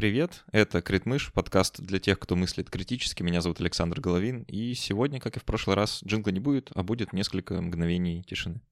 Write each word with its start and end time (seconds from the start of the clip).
Привет, 0.00 0.44
это 0.50 0.80
Критмыш, 0.80 1.30
подкаст 1.30 1.78
для 1.78 1.98
тех, 1.98 2.18
кто 2.18 2.34
мыслит 2.34 2.70
критически. 2.70 3.22
Меня 3.22 3.42
зовут 3.42 3.60
Александр 3.60 4.00
Головин, 4.00 4.44
и 4.48 4.72
сегодня, 4.72 5.20
как 5.20 5.36
и 5.36 5.40
в 5.40 5.44
прошлый 5.44 5.76
раз, 5.76 6.02
джингла 6.02 6.30
не 6.30 6.40
будет, 6.40 6.70
а 6.74 6.82
будет 6.82 7.12
несколько 7.12 7.60
мгновений 7.60 8.22
тишины. 8.22 8.62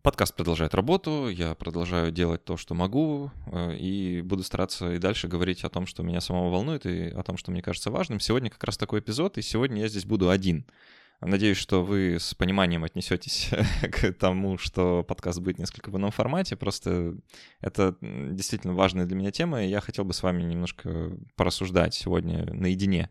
Подкаст 0.00 0.34
продолжает 0.34 0.72
работу, 0.72 1.28
я 1.28 1.54
продолжаю 1.54 2.10
делать 2.10 2.42
то, 2.42 2.56
что 2.56 2.74
могу, 2.74 3.30
э, 3.52 3.76
и 3.76 4.22
буду 4.22 4.42
стараться 4.44 4.94
и 4.94 4.98
дальше 4.98 5.28
говорить 5.28 5.62
о 5.62 5.68
том, 5.68 5.84
что 5.84 6.02
меня 6.02 6.22
самого 6.22 6.48
волнует, 6.50 6.86
и 6.86 7.08
о 7.08 7.22
том, 7.22 7.36
что 7.36 7.50
мне 7.50 7.60
кажется 7.60 7.90
важным. 7.90 8.18
Сегодня 8.18 8.48
как 8.48 8.64
раз 8.64 8.78
такой 8.78 9.00
эпизод, 9.00 9.36
и 9.36 9.42
сегодня 9.42 9.82
я 9.82 9.88
здесь 9.88 10.06
буду 10.06 10.30
один— 10.30 10.64
Надеюсь, 11.20 11.56
что 11.56 11.82
вы 11.82 12.18
с 12.20 12.34
пониманием 12.34 12.84
отнесетесь 12.84 13.50
к 13.90 14.12
тому, 14.12 14.56
что 14.56 15.02
подкаст 15.02 15.40
будет 15.40 15.58
несколько 15.58 15.90
в 15.90 15.96
ином 15.96 16.12
формате. 16.12 16.54
Просто 16.54 17.16
это 17.60 17.96
действительно 18.00 18.74
важная 18.74 19.04
для 19.04 19.16
меня 19.16 19.32
тема, 19.32 19.64
и 19.64 19.68
я 19.68 19.80
хотел 19.80 20.04
бы 20.04 20.12
с 20.12 20.22
вами 20.22 20.42
немножко 20.42 21.16
порассуждать 21.34 21.94
сегодня 21.94 22.44
наедине. 22.52 23.10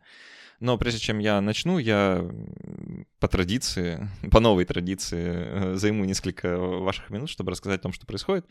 Но 0.60 0.78
прежде 0.78 1.00
чем 1.00 1.20
я 1.20 1.40
начну, 1.42 1.78
я 1.78 2.26
по 3.20 3.28
традиции, 3.28 4.10
по 4.32 4.40
новой 4.40 4.66
традиции 4.66 5.26
э, 5.28 5.76
займу 5.76 6.06
несколько 6.06 6.58
ваших 6.58 7.10
минут, 7.10 7.30
чтобы 7.30 7.52
рассказать 7.52 7.82
о 7.82 7.84
том, 7.84 7.94
что 7.94 8.06
происходит. 8.06 8.46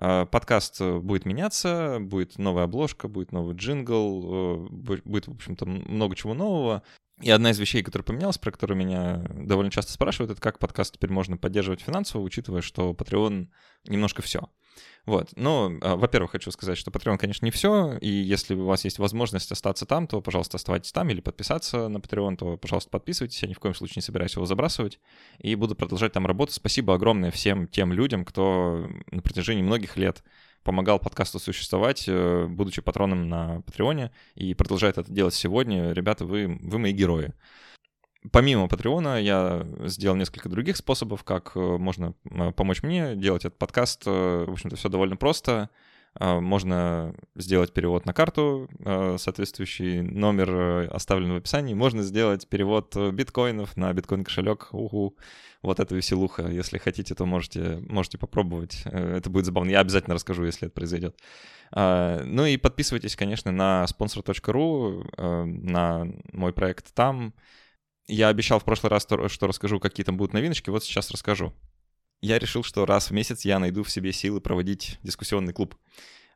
Э, 0.00 0.26
подкаст 0.26 0.80
будет 0.80 1.26
меняться, 1.26 1.98
будет 2.00 2.38
новая 2.38 2.64
обложка, 2.64 3.08
будет 3.08 3.32
новый 3.32 3.54
джингл, 3.56 4.64
э, 4.64 4.68
будет, 4.70 5.26
в 5.26 5.32
общем-то, 5.32 5.66
много 5.66 6.16
чего 6.16 6.34
нового. 6.34 6.82
И 7.20 7.30
одна 7.30 7.50
из 7.50 7.58
вещей, 7.58 7.82
которая 7.82 8.04
поменялась, 8.04 8.38
про 8.38 8.50
которую 8.50 8.76
меня 8.76 9.24
довольно 9.34 9.70
часто 9.70 9.92
спрашивают, 9.92 10.32
это 10.32 10.40
как 10.40 10.58
подкаст 10.58 10.94
теперь 10.94 11.10
можно 11.10 11.36
поддерживать 11.36 11.80
финансово, 11.80 12.22
учитывая, 12.22 12.62
что 12.62 12.92
Patreon 12.92 13.48
немножко 13.86 14.22
все. 14.22 14.48
Вот. 15.04 15.30
Ну, 15.34 15.78
а, 15.82 15.96
во-первых, 15.96 16.30
хочу 16.30 16.50
сказать, 16.52 16.78
что 16.78 16.90
Patreon, 16.90 17.18
конечно, 17.18 17.44
не 17.44 17.50
все, 17.50 17.98
и 17.98 18.08
если 18.08 18.54
у 18.54 18.66
вас 18.66 18.84
есть 18.84 18.98
возможность 18.98 19.50
остаться 19.50 19.84
там, 19.84 20.06
то, 20.06 20.20
пожалуйста, 20.20 20.56
оставайтесь 20.56 20.92
там, 20.92 21.10
или 21.10 21.20
подписаться 21.20 21.88
на 21.88 21.98
Patreon, 21.98 22.36
то, 22.36 22.56
пожалуйста, 22.56 22.88
подписывайтесь, 22.90 23.42
я 23.42 23.48
ни 23.48 23.54
в 23.54 23.58
коем 23.58 23.74
случае 23.74 23.94
не 23.96 24.02
собираюсь 24.02 24.36
его 24.36 24.46
забрасывать, 24.46 25.00
и 25.38 25.56
буду 25.56 25.74
продолжать 25.74 26.12
там 26.12 26.26
работать. 26.26 26.54
Спасибо 26.54 26.94
огромное 26.94 27.32
всем 27.32 27.66
тем 27.66 27.92
людям, 27.92 28.24
кто 28.24 28.88
на 29.10 29.22
протяжении 29.22 29.62
многих 29.62 29.81
лет 29.96 30.22
помогал 30.62 30.98
подкасту 30.98 31.38
существовать, 31.38 32.04
э, 32.06 32.46
будучи 32.46 32.82
патроном 32.82 33.28
на 33.28 33.62
Патреоне, 33.62 34.12
и 34.34 34.54
продолжает 34.54 34.98
это 34.98 35.12
делать 35.12 35.34
сегодня. 35.34 35.92
Ребята, 35.92 36.24
вы, 36.24 36.58
вы 36.62 36.78
мои 36.78 36.92
герои. 36.92 37.32
Помимо 38.30 38.68
Патреона 38.68 39.20
я 39.20 39.66
сделал 39.80 40.14
несколько 40.16 40.48
других 40.48 40.76
способов, 40.76 41.24
как 41.24 41.52
э, 41.56 41.58
можно 41.58 42.14
э, 42.24 42.52
помочь 42.52 42.82
мне 42.82 43.16
делать 43.16 43.44
этот 43.44 43.58
подкаст. 43.58 44.06
В 44.06 44.50
общем-то, 44.50 44.76
все 44.76 44.88
довольно 44.88 45.16
просто. 45.16 45.70
Можно 46.18 47.14
сделать 47.34 47.72
перевод 47.72 48.04
на 48.04 48.12
карту, 48.12 48.68
соответствующий 49.18 50.02
номер 50.02 50.92
оставлен 50.92 51.32
в 51.32 51.36
описании. 51.36 51.74
Можно 51.74 52.02
сделать 52.02 52.48
перевод 52.48 52.94
биткоинов 52.96 53.76
на 53.76 53.92
биткоин 53.92 54.24
кошелек. 54.24 54.68
Уху 54.72 55.16
вот 55.62 55.78
эта 55.80 55.94
веселуха. 55.94 56.48
Если 56.48 56.78
хотите, 56.78 57.14
то 57.14 57.24
можете, 57.24 57.82
можете 57.88 58.18
попробовать. 58.18 58.82
Э, 58.84 59.16
это 59.16 59.30
будет 59.30 59.46
забавно. 59.46 59.70
Я 59.70 59.80
обязательно 59.80 60.14
расскажу, 60.14 60.44
если 60.44 60.66
это 60.66 60.74
произойдет. 60.74 61.16
А, 61.70 62.22
ну 62.24 62.44
и 62.44 62.56
подписывайтесь, 62.56 63.16
конечно, 63.16 63.52
на 63.52 63.84
sponsor.ru, 63.84 65.08
э, 65.16 65.44
на 65.44 66.06
мой 66.32 66.52
проект 66.52 66.92
там. 66.94 67.34
Я 68.08 68.28
обещал 68.28 68.58
в 68.58 68.64
прошлый 68.64 68.90
раз, 68.90 69.04
что 69.04 69.46
расскажу, 69.46 69.78
какие 69.78 70.04
там 70.04 70.16
будут 70.16 70.34
новиночки. 70.34 70.70
Вот 70.70 70.84
сейчас 70.84 71.10
расскажу. 71.10 71.52
Я 72.22 72.38
решил, 72.38 72.62
что 72.62 72.86
раз 72.86 73.10
в 73.10 73.12
месяц 73.12 73.44
я 73.44 73.58
найду 73.58 73.82
в 73.82 73.90
себе 73.90 74.12
силы 74.12 74.40
проводить 74.40 74.98
дискуссионный 75.02 75.52
клуб. 75.52 75.74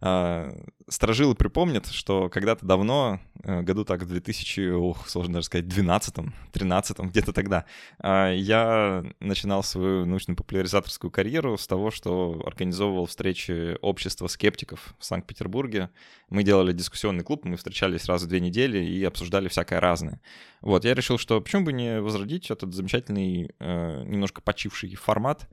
А, 0.01 0.53
сторожилы 0.89 1.35
припомнят, 1.35 1.87
что 1.87 2.29
когда-то 2.29 2.67
давно, 2.67 3.21
э, 3.45 3.63
году 3.63 3.85
так 3.85 4.03
в 4.03 4.07
2000, 4.09 4.73
ох, 4.73 5.09
сложно 5.09 5.35
даже 5.35 5.47
сказать, 5.47 5.67
12-м, 5.67 6.35
13-м, 6.53 7.09
где-то 7.09 7.33
тогда, 7.33 7.65
а, 7.99 8.31
я 8.33 9.05
начинал 9.21 9.63
свою 9.63 10.05
научно-популяризаторскую 10.05 11.11
карьеру 11.11 11.57
с 11.57 11.67
того, 11.67 11.91
что 11.91 12.43
организовывал 12.45 13.07
встречи 13.07 13.79
общества 13.81 14.27
скептиков 14.27 14.95
в 14.99 15.05
Санкт-Петербурге. 15.05 15.91
Мы 16.29 16.43
делали 16.43 16.73
дискуссионный 16.73 17.25
клуб, 17.25 17.45
мы 17.45 17.57
встречались 17.57 18.07
раз 18.07 18.23
в 18.23 18.27
две 18.27 18.41
недели 18.41 18.85
и 18.85 19.03
обсуждали 19.05 19.49
всякое 19.49 19.81
разное. 19.81 20.21
Вот, 20.61 20.85
я 20.85 20.95
решил, 20.95 21.17
что 21.17 21.41
почему 21.41 21.65
бы 21.65 21.73
не 21.73 22.01
возродить 22.01 22.51
этот 22.51 22.75
замечательный, 22.75 23.53
э, 23.61 24.03
немножко 24.05 24.43
почивший 24.43 24.95
формат, 24.97 25.49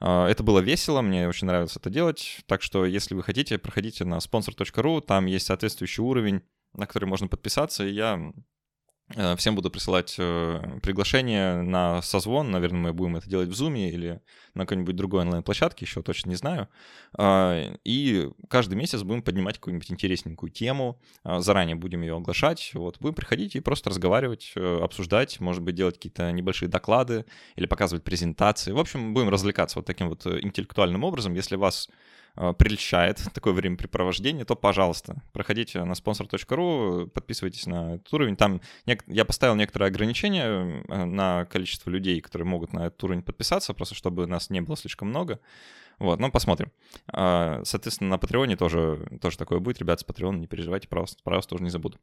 это 0.00 0.42
было 0.42 0.60
весело, 0.60 1.00
мне 1.00 1.28
очень 1.28 1.46
нравилось 1.46 1.76
это 1.76 1.90
делать. 1.90 2.40
Так 2.46 2.62
что, 2.62 2.84
если 2.84 3.14
вы 3.14 3.22
хотите, 3.22 3.58
проходите 3.58 4.04
на 4.04 4.18
sponsor.ru, 4.18 5.00
там 5.00 5.26
есть 5.26 5.46
соответствующий 5.46 6.02
уровень, 6.02 6.42
на 6.72 6.86
который 6.86 7.06
можно 7.06 7.28
подписаться, 7.28 7.84
и 7.86 7.92
я 7.92 8.32
всем 9.36 9.54
буду 9.54 9.70
присылать 9.70 10.16
э, 10.18 10.78
приглашение 10.82 11.62
на 11.62 12.02
созвон. 12.02 12.50
Наверное, 12.50 12.80
мы 12.80 12.92
будем 12.92 13.16
это 13.16 13.28
делать 13.28 13.48
в 13.48 13.52
Zoom 13.52 13.88
или 13.88 14.20
на 14.54 14.64
какой-нибудь 14.64 14.96
другой 14.96 15.22
онлайн-площадке, 15.22 15.86
еще 15.86 16.02
точно 16.02 16.30
не 16.30 16.36
знаю. 16.36 16.68
А, 17.16 17.74
и 17.84 18.28
каждый 18.48 18.74
месяц 18.74 19.02
будем 19.02 19.22
поднимать 19.22 19.56
какую-нибудь 19.56 19.90
интересненькую 19.90 20.50
тему. 20.50 21.00
А, 21.24 21.40
заранее 21.40 21.76
будем 21.76 22.02
ее 22.02 22.16
оглашать. 22.16 22.70
Вот, 22.74 22.98
будем 23.00 23.14
приходить 23.14 23.56
и 23.56 23.60
просто 23.60 23.88
разговаривать, 23.88 24.52
э, 24.56 24.80
обсуждать, 24.82 25.40
может 25.40 25.62
быть, 25.62 25.74
делать 25.74 25.94
какие-то 25.94 26.30
небольшие 26.30 26.68
доклады 26.68 27.24
или 27.56 27.64
показывать 27.64 28.04
презентации. 28.04 28.72
В 28.72 28.78
общем, 28.78 29.14
будем 29.14 29.30
развлекаться 29.30 29.78
вот 29.78 29.86
таким 29.86 30.10
вот 30.10 30.26
интеллектуальным 30.26 31.04
образом. 31.04 31.34
Если 31.34 31.56
вас 31.56 31.88
Э, 31.88 31.92
прельщает 32.58 33.20
такое 33.34 33.52
времяпрепровождение, 33.52 34.44
то, 34.44 34.54
пожалуйста, 34.54 35.22
проходите 35.32 35.82
на 35.84 35.92
sponsor.ru, 35.92 37.08
подписывайтесь 37.08 37.66
на 37.66 37.96
этот 37.96 38.12
уровень. 38.12 38.36
Там 38.36 38.60
я 39.06 39.24
поставил 39.24 39.54
некоторые 39.54 39.88
ограничения 39.88 40.82
э, 40.88 41.04
на 41.04 41.46
количество 41.46 41.90
людей, 41.90 42.20
которые 42.20 42.46
могут 42.46 42.72
на 42.72 42.86
этот 42.86 43.02
уровень 43.04 43.22
подписаться, 43.22 43.74
просто 43.74 43.94
чтобы 43.94 44.26
нас 44.26 44.50
не 44.50 44.60
было 44.60 44.76
слишком 44.76 45.08
много. 45.08 45.40
Вот, 45.98 46.20
ну, 46.20 46.30
посмотрим. 46.30 46.70
А, 47.12 47.60
соответственно, 47.64 48.10
на 48.10 48.18
Патреоне 48.18 48.56
тоже, 48.56 49.08
тоже 49.20 49.36
такое 49.36 49.58
будет. 49.58 49.80
Ребят, 49.80 50.00
с 50.00 50.04
Патреона 50.04 50.38
не 50.38 50.46
переживайте, 50.46 50.86
про 50.86 51.00
вас 51.24 51.46
тоже 51.46 51.64
не 51.64 51.70
забуду. 51.70 51.98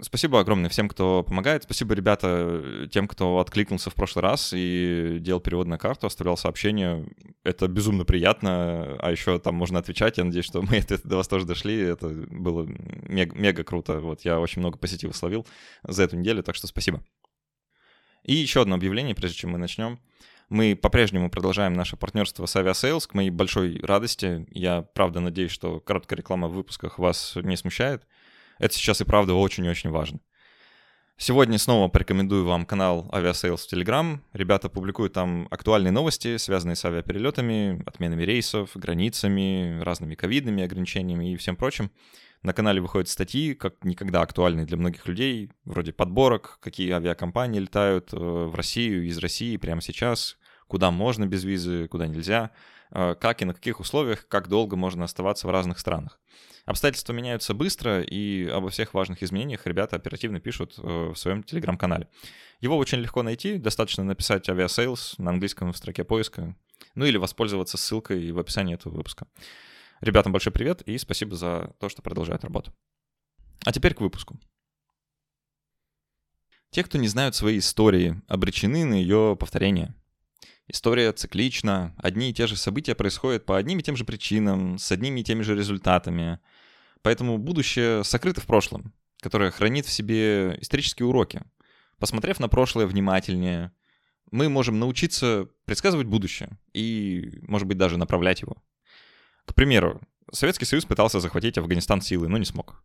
Спасибо 0.00 0.40
огромное 0.40 0.70
всем, 0.70 0.88
кто 0.88 1.22
помогает. 1.22 1.64
Спасибо, 1.64 1.94
ребята, 1.94 2.88
тем, 2.90 3.06
кто 3.06 3.38
откликнулся 3.38 3.90
в 3.90 3.94
прошлый 3.94 4.22
раз 4.22 4.52
и 4.54 5.18
делал 5.20 5.40
перевод 5.40 5.66
на 5.66 5.78
карту, 5.78 6.06
оставлял 6.06 6.36
сообщения. 6.36 7.06
Это 7.42 7.68
безумно 7.68 8.04
приятно. 8.04 8.96
А 8.98 9.10
еще 9.10 9.38
там 9.38 9.54
можно 9.54 9.78
отвечать. 9.78 10.18
Я 10.18 10.24
надеюсь, 10.24 10.46
что 10.46 10.60
мы 10.62 10.76
это 10.76 11.00
до 11.08 11.16
вас 11.16 11.28
тоже 11.28 11.46
дошли. 11.46 11.78
Это 11.78 12.08
было 12.08 12.64
мега, 12.66 13.36
мега 13.36 13.64
круто. 13.64 14.00
Вот 14.00 14.22
я 14.22 14.38
очень 14.38 14.60
много 14.60 14.78
позитива 14.78 15.12
словил 15.12 15.46
за 15.82 16.02
эту 16.02 16.16
неделю, 16.16 16.42
так 16.42 16.54
что 16.54 16.66
спасибо. 16.66 17.02
И 18.22 18.34
еще 18.34 18.60
одно 18.62 18.74
объявление, 18.74 19.14
прежде 19.14 19.38
чем 19.38 19.50
мы 19.50 19.58
начнем. 19.58 19.98
Мы 20.50 20.74
по-прежнему 20.74 21.30
продолжаем 21.30 21.74
наше 21.74 21.96
партнерство 21.96 22.44
с 22.44 22.56
Aviasales 22.56 23.06
к 23.08 23.14
моей 23.14 23.30
большой 23.30 23.80
радости. 23.80 24.46
Я 24.50 24.82
правда 24.82 25.20
надеюсь, 25.20 25.52
что 25.52 25.80
короткая 25.80 26.18
реклама 26.18 26.48
в 26.48 26.54
выпусках 26.54 26.98
вас 26.98 27.36
не 27.36 27.56
смущает. 27.56 28.06
Это 28.58 28.74
сейчас 28.74 29.00
и 29.00 29.04
правда 29.04 29.34
очень-очень 29.34 29.90
важно. 29.90 30.20
Сегодня 31.22 31.58
снова 31.58 31.88
порекомендую 31.88 32.46
вам 32.46 32.64
канал 32.64 33.06
Aviasales 33.12 33.58
в 33.58 33.70
Telegram. 33.70 34.20
Ребята 34.32 34.70
публикуют 34.70 35.12
там 35.12 35.48
актуальные 35.50 35.90
новости, 35.90 36.38
связанные 36.38 36.76
с 36.76 36.84
авиаперелетами, 36.86 37.82
отменами 37.84 38.22
рейсов, 38.22 38.70
границами, 38.74 39.82
разными 39.82 40.14
ковидными 40.14 40.64
ограничениями 40.64 41.30
и 41.30 41.36
всем 41.36 41.56
прочим. 41.56 41.90
На 42.42 42.54
канале 42.54 42.80
выходят 42.80 43.10
статьи, 43.10 43.52
как 43.52 43.84
никогда 43.84 44.22
актуальные 44.22 44.64
для 44.64 44.78
многих 44.78 45.06
людей, 45.06 45.50
вроде 45.66 45.92
подборок, 45.92 46.56
какие 46.62 46.90
авиакомпании 46.92 47.60
летают 47.60 48.14
э, 48.14 48.16
в 48.16 48.54
Россию, 48.54 49.06
из 49.06 49.18
России 49.18 49.58
прямо 49.58 49.82
сейчас, 49.82 50.38
куда 50.68 50.90
можно 50.90 51.26
без 51.26 51.44
визы, 51.44 51.86
куда 51.88 52.06
нельзя, 52.06 52.50
как 52.90 53.42
и 53.42 53.44
на 53.44 53.54
каких 53.54 53.80
условиях, 53.80 54.26
как 54.28 54.48
долго 54.48 54.76
можно 54.76 55.04
оставаться 55.04 55.46
в 55.46 55.50
разных 55.50 55.78
странах. 55.78 56.20
Обстоятельства 56.66 57.12
меняются 57.12 57.54
быстро, 57.54 58.02
и 58.02 58.46
обо 58.46 58.70
всех 58.70 58.94
важных 58.94 59.22
изменениях 59.22 59.66
ребята 59.66 59.96
оперативно 59.96 60.40
пишут 60.40 60.74
э, 60.78 60.82
в 60.82 61.16
своем 61.16 61.42
телеграм-канале. 61.42 62.08
Его 62.60 62.76
очень 62.76 62.98
легко 62.98 63.22
найти, 63.22 63.58
достаточно 63.58 64.04
написать 64.04 64.48
Aviasales 64.48 65.18
на 65.18 65.30
английском 65.30 65.72
в 65.72 65.76
строке 65.76 66.04
поиска, 66.04 66.54
ну 66.94 67.06
или 67.06 67.16
воспользоваться 67.16 67.76
ссылкой 67.76 68.30
в 68.32 68.38
описании 68.38 68.74
этого 68.74 68.94
выпуска. 68.94 69.26
Ребятам 70.00 70.32
большой 70.32 70.52
привет 70.52 70.82
и 70.82 70.96
спасибо 70.98 71.34
за 71.34 71.74
то, 71.78 71.88
что 71.88 72.02
продолжают 72.02 72.44
работу. 72.44 72.72
А 73.64 73.72
теперь 73.72 73.94
к 73.94 74.00
выпуску. 74.00 74.38
Те, 76.70 76.84
кто 76.84 76.98
не 76.98 77.08
знают 77.08 77.34
своей 77.34 77.58
истории, 77.58 78.22
обречены 78.28 78.84
на 78.84 78.94
ее 78.94 79.36
повторение. 79.38 79.94
История 80.72 81.12
циклична, 81.12 81.96
одни 81.96 82.30
и 82.30 82.32
те 82.32 82.46
же 82.46 82.56
события 82.56 82.94
происходят 82.94 83.44
по 83.44 83.56
одним 83.56 83.80
и 83.80 83.82
тем 83.82 83.96
же 83.96 84.04
причинам, 84.04 84.78
с 84.78 84.92
одними 84.92 85.18
и 85.18 85.24
теми 85.24 85.42
же 85.42 85.56
результатами. 85.56 86.38
Поэтому 87.02 87.38
будущее 87.38 88.04
сокрыто 88.04 88.40
в 88.40 88.46
прошлом, 88.46 88.92
которое 89.20 89.50
хранит 89.50 89.84
в 89.86 89.90
себе 89.90 90.56
исторические 90.60 91.06
уроки. 91.08 91.42
Посмотрев 91.98 92.38
на 92.38 92.48
прошлое 92.48 92.86
внимательнее, 92.86 93.72
мы 94.30 94.48
можем 94.48 94.78
научиться 94.78 95.48
предсказывать 95.64 96.06
будущее 96.06 96.56
и, 96.72 97.40
может 97.42 97.66
быть, 97.66 97.76
даже 97.76 97.98
направлять 97.98 98.42
его. 98.42 98.56
К 99.46 99.54
примеру, 99.54 100.00
Советский 100.30 100.66
Союз 100.66 100.84
пытался 100.84 101.18
захватить 101.18 101.58
Афганистан 101.58 102.00
силой, 102.00 102.28
но 102.28 102.38
не 102.38 102.44
смог. 102.44 102.84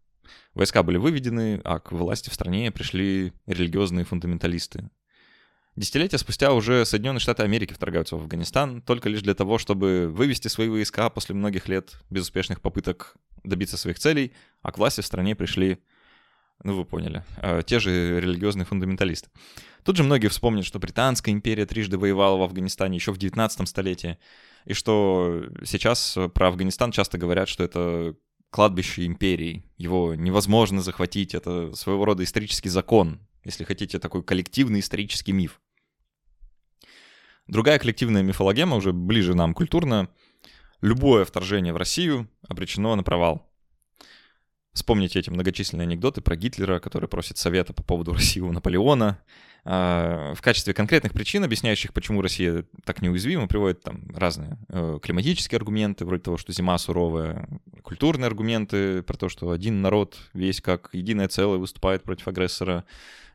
Войска 0.55 0.81
были 0.81 0.97
выведены, 0.97 1.61
а 1.63 1.79
к 1.79 1.91
власти 1.91 2.31
в 2.31 2.33
стране 2.33 2.71
пришли 2.71 3.31
религиозные 3.45 4.05
фундаменталисты. 4.05 4.89
Десятилетия 5.75 6.17
спустя 6.17 6.53
уже 6.53 6.85
Соединенные 6.85 7.19
Штаты 7.19 7.43
Америки 7.43 7.73
вторгаются 7.73 8.15
в 8.15 8.21
Афганистан 8.21 8.81
только 8.81 9.09
лишь 9.09 9.21
для 9.21 9.33
того, 9.33 9.57
чтобы 9.57 10.07
вывести 10.07 10.47
свои 10.47 10.69
войска 10.69 11.09
после 11.09 11.35
многих 11.35 11.67
лет 11.67 11.95
безуспешных 12.09 12.61
попыток 12.61 13.15
добиться 13.43 13.77
своих 13.77 13.99
целей, 13.99 14.31
а 14.61 14.71
к 14.71 14.77
власти 14.77 15.01
в 15.01 15.05
стране 15.05 15.35
пришли, 15.35 15.79
ну 16.63 16.75
вы 16.75 16.85
поняли, 16.85 17.25
э, 17.41 17.61
те 17.65 17.79
же 17.79 18.21
религиозные 18.21 18.65
фундаменталисты. 18.65 19.29
Тут 19.83 19.97
же 19.97 20.03
многие 20.03 20.29
вспомнят, 20.29 20.65
что 20.65 20.79
Британская 20.79 21.31
империя 21.31 21.65
трижды 21.65 21.97
воевала 21.97 22.37
в 22.37 22.43
Афганистане 22.43 22.95
еще 22.95 23.11
в 23.11 23.17
19 23.17 23.67
столетии, 23.67 24.17
и 24.63 24.73
что 24.73 25.43
сейчас 25.65 26.17
про 26.33 26.47
Афганистан 26.47 26.91
часто 26.91 27.17
говорят, 27.17 27.49
что 27.49 27.65
это 27.65 28.15
кладбище 28.49 29.05
империи, 29.05 29.65
его 29.77 30.15
невозможно 30.15 30.81
захватить, 30.81 31.35
это 31.35 31.75
своего 31.75 32.05
рода 32.05 32.23
исторический 32.23 32.69
закон, 32.69 33.19
если 33.43 33.65
хотите, 33.65 33.99
такой 33.99 34.23
коллективный 34.23 34.79
исторический 34.79 35.33
миф. 35.33 35.59
Другая 37.47 37.77
коллективная 37.77 38.23
мифологема, 38.23 38.75
уже 38.75 38.91
ближе 38.91 39.35
нам 39.35 39.53
культурно, 39.53 40.09
любое 40.81 41.25
вторжение 41.25 41.73
в 41.73 41.77
Россию 41.77 42.27
обречено 42.47 42.95
на 42.95 43.03
провал. 43.03 43.47
Вспомните 44.73 45.19
эти 45.19 45.29
многочисленные 45.29 45.85
анекдоты 45.85 46.21
про 46.21 46.35
Гитлера, 46.35 46.79
который 46.79 47.07
просит 47.07 47.37
совета 47.37 47.71
по 47.73 47.81
поводу 47.81 48.13
России 48.13 48.41
у 48.41 48.51
Наполеона. 48.51 49.19
А, 49.63 50.33
в 50.35 50.41
качестве 50.41 50.73
конкретных 50.73 51.13
причин, 51.13 51.43
объясняющих, 51.43 51.93
почему 51.93 52.21
Россия 52.21 52.65
так 52.83 53.01
неуязвима, 53.01 53.47
приводят 53.47 53.81
там 53.81 54.05
разные 54.15 54.57
э, 54.69 54.99
климатические 55.01 55.57
аргументы, 55.57 56.05
вроде 56.05 56.23
того, 56.23 56.37
что 56.37 56.51
зима 56.51 56.77
суровая, 56.77 57.47
культурные 57.85 58.27
аргументы 58.27 59.01
про 59.03 59.15
то, 59.15 59.29
что 59.29 59.51
один 59.51 59.81
народ 59.81 60.17
весь 60.33 60.59
как 60.59 60.89
единое 60.91 61.27
целое 61.27 61.59
выступает 61.59 62.03
против 62.03 62.27
агрессора, 62.27 62.85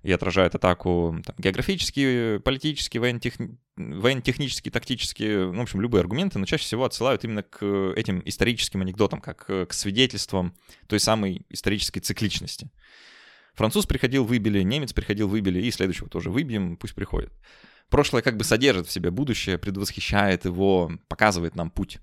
и 0.02 0.12
отражает 0.12 0.54
атаку 0.54 1.20
там, 1.24 1.36
географические, 1.38 2.40
политические, 2.40 3.02
военно-техни... 3.02 3.58
военно-технические, 3.76 5.52
ну, 5.52 5.58
в 5.58 5.62
общем, 5.62 5.80
любые 5.80 6.00
аргументы, 6.00 6.38
но 6.38 6.46
чаще 6.46 6.64
всего 6.64 6.84
отсылают 6.86 7.24
именно 7.24 7.42
к 7.42 7.92
этим 7.96 8.22
историческим 8.24 8.80
анекдотам, 8.80 9.20
как 9.20 9.44
к 9.46 9.72
свидетельствам 9.72 10.54
той 10.86 11.00
самой 11.00 11.44
исторической 11.50 12.00
цикличности. 12.00 12.70
Француз 13.54 13.84
приходил, 13.84 14.24
выбили, 14.24 14.62
немец 14.62 14.94
приходил, 14.94 15.28
выбили, 15.28 15.60
и 15.60 15.70
следующего 15.70 16.08
тоже 16.08 16.30
выбьем, 16.30 16.76
пусть 16.76 16.94
приходит. 16.94 17.32
Прошлое 17.90 18.22
как 18.22 18.38
бы 18.38 18.44
содержит 18.44 18.86
в 18.86 18.92
себе 18.92 19.10
будущее, 19.10 19.58
предвосхищает 19.58 20.46
его, 20.46 20.92
показывает 21.08 21.56
нам 21.56 21.70
путь. 21.70 21.98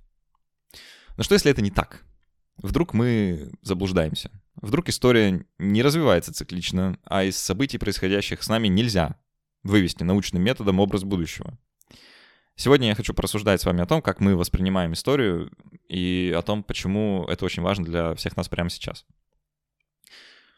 Но 1.17 1.23
что 1.23 1.33
если 1.33 1.49
это 1.49 1.63
не 1.63 1.71
так? 1.71 2.03
Вдруг 2.57 2.93
мы 2.93 3.51
заблуждаемся. 3.61 4.31
Вдруг 4.55 4.89
история 4.89 5.45
не 5.59 5.83
развивается 5.83 6.33
циклично, 6.33 6.97
а 7.03 7.23
из 7.23 7.37
событий, 7.37 7.77
происходящих 7.77 8.41
с 8.41 8.49
нами, 8.49 8.67
нельзя 8.67 9.19
вывести 9.63 10.03
научным 10.03 10.41
методом 10.41 10.79
образ 10.79 11.03
будущего. 11.03 11.57
Сегодня 12.55 12.87
я 12.87 12.95
хочу 12.95 13.13
порассуждать 13.13 13.61
с 13.61 13.65
вами 13.65 13.83
о 13.83 13.85
том, 13.85 14.01
как 14.01 14.19
мы 14.19 14.35
воспринимаем 14.35 14.93
историю 14.93 15.51
и 15.87 16.33
о 16.35 16.41
том, 16.41 16.63
почему 16.63 17.25
это 17.25 17.45
очень 17.45 17.61
важно 17.61 17.85
для 17.85 18.15
всех 18.15 18.35
нас 18.35 18.49
прямо 18.49 18.71
сейчас. 18.71 19.05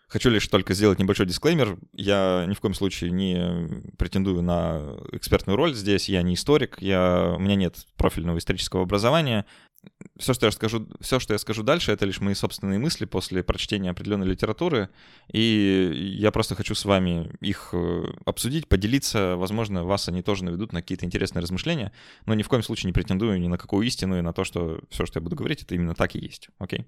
Хочу 0.07 0.29
лишь 0.29 0.47
только 0.47 0.73
сделать 0.73 0.97
небольшой 0.97 1.27
дисклеймер. 1.27 1.77
Я 1.93 2.45
ни 2.47 2.53
в 2.53 2.61
коем 2.61 2.73
случае 2.73 3.11
не 3.11 3.91
претендую 3.97 4.41
на 4.41 4.97
экспертную 5.11 5.55
роль 5.57 5.75
здесь. 5.75 6.09
Я 6.09 6.23
не 6.23 6.33
историк, 6.33 6.81
я... 6.81 7.33
у 7.35 7.39
меня 7.39 7.55
нет 7.55 7.85
профильного 7.95 8.37
исторического 8.37 8.83
образования 8.83 9.45
все, 10.19 10.33
что 10.33 10.45
я 10.45 10.51
скажу, 10.51 10.87
все, 10.99 11.19
что 11.19 11.33
я 11.33 11.39
скажу 11.39 11.63
дальше, 11.63 11.91
это 11.91 12.05
лишь 12.05 12.19
мои 12.19 12.33
собственные 12.33 12.77
мысли 12.77 13.05
после 13.05 13.41
прочтения 13.41 13.89
определенной 13.89 14.27
литературы, 14.27 14.89
и 15.31 16.13
я 16.19 16.31
просто 16.31 16.55
хочу 16.55 16.75
с 16.75 16.85
вами 16.85 17.31
их 17.39 17.69
э, 17.71 18.03
обсудить, 18.25 18.67
поделиться, 18.67 19.35
возможно, 19.37 19.85
вас 19.85 20.09
они 20.09 20.21
тоже 20.21 20.43
наведут 20.43 20.73
на 20.73 20.81
какие-то 20.81 21.05
интересные 21.05 21.41
размышления, 21.41 21.93
но 22.25 22.33
ни 22.33 22.43
в 22.43 22.49
коем 22.49 22.63
случае 22.63 22.89
не 22.89 22.93
претендую 22.93 23.39
ни 23.39 23.47
на 23.47 23.57
какую 23.57 23.87
истину 23.87 24.17
и 24.17 24.21
на 24.21 24.33
то, 24.33 24.43
что 24.43 24.81
все, 24.89 25.05
что 25.05 25.19
я 25.19 25.23
буду 25.23 25.37
говорить, 25.37 25.63
это 25.63 25.73
именно 25.73 25.95
так 25.95 26.15
и 26.15 26.19
есть, 26.19 26.49
окей? 26.59 26.85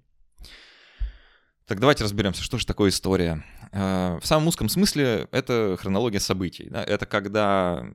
Так 1.67 1.79
давайте 1.79 2.03
разберемся, 2.03 2.43
что 2.43 2.57
же 2.57 2.65
такое 2.65 2.89
история. 2.89 3.45
Э, 3.71 4.19
в 4.21 4.27
самом 4.27 4.47
узком 4.49 4.67
смысле 4.67 5.29
это 5.31 5.77
хронология 5.79 6.19
событий. 6.19 6.67
Да? 6.69 6.83
Это 6.83 7.05
когда 7.05 7.85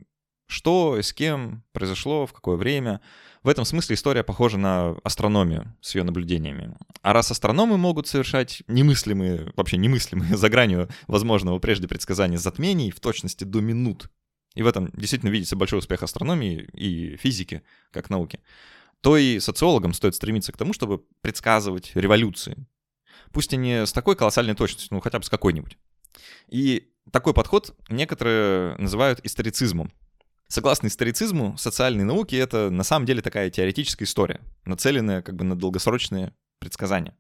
что, 0.46 1.00
с 1.00 1.12
кем 1.12 1.64
произошло, 1.72 2.26
в 2.26 2.32
какое 2.32 2.56
время— 2.56 3.00
в 3.46 3.48
этом 3.48 3.64
смысле 3.64 3.94
история 3.94 4.24
похожа 4.24 4.58
на 4.58 4.96
астрономию 5.04 5.72
с 5.80 5.94
ее 5.94 6.02
наблюдениями. 6.02 6.76
А 7.02 7.12
раз 7.12 7.30
астрономы 7.30 7.78
могут 7.78 8.08
совершать 8.08 8.64
немыслимые, 8.66 9.52
вообще 9.54 9.76
немыслимые 9.76 10.36
за 10.36 10.48
гранью 10.48 10.88
возможного 11.06 11.60
прежде 11.60 11.86
предсказания 11.86 12.38
затмений 12.38 12.90
в 12.90 12.98
точности 12.98 13.44
до 13.44 13.60
минут, 13.60 14.10
и 14.56 14.64
в 14.64 14.66
этом 14.66 14.90
действительно 14.96 15.30
видится 15.30 15.54
большой 15.54 15.78
успех 15.78 16.02
астрономии 16.02 16.68
и 16.72 17.16
физики 17.18 17.62
как 17.92 18.10
науки, 18.10 18.40
то 19.00 19.16
и 19.16 19.38
социологам 19.38 19.92
стоит 19.92 20.16
стремиться 20.16 20.50
к 20.50 20.56
тому, 20.56 20.72
чтобы 20.72 21.04
предсказывать 21.20 21.92
революции. 21.94 22.66
Пусть 23.32 23.52
и 23.52 23.56
не 23.56 23.86
с 23.86 23.92
такой 23.92 24.16
колоссальной 24.16 24.56
точностью, 24.56 24.88
но 24.90 25.00
хотя 25.00 25.20
бы 25.20 25.24
с 25.24 25.30
какой-нибудь. 25.30 25.78
И 26.48 26.90
такой 27.12 27.32
подход 27.32 27.76
некоторые 27.88 28.74
называют 28.78 29.20
историцизмом. 29.24 29.92
Согласно 30.48 30.86
историцизму, 30.86 31.56
социальные 31.58 32.04
науки— 32.04 32.34
это 32.36 32.70
на 32.70 32.84
самом 32.84 33.04
деле 33.06 33.20
такая 33.20 33.50
теоретическая 33.50 34.04
история, 34.04 34.40
нацеленная 34.64 35.22
как 35.22 35.34
бы 35.34 35.44
на 35.44 35.56
долгосрочные 35.56 36.32
предсказания. 36.60 37.16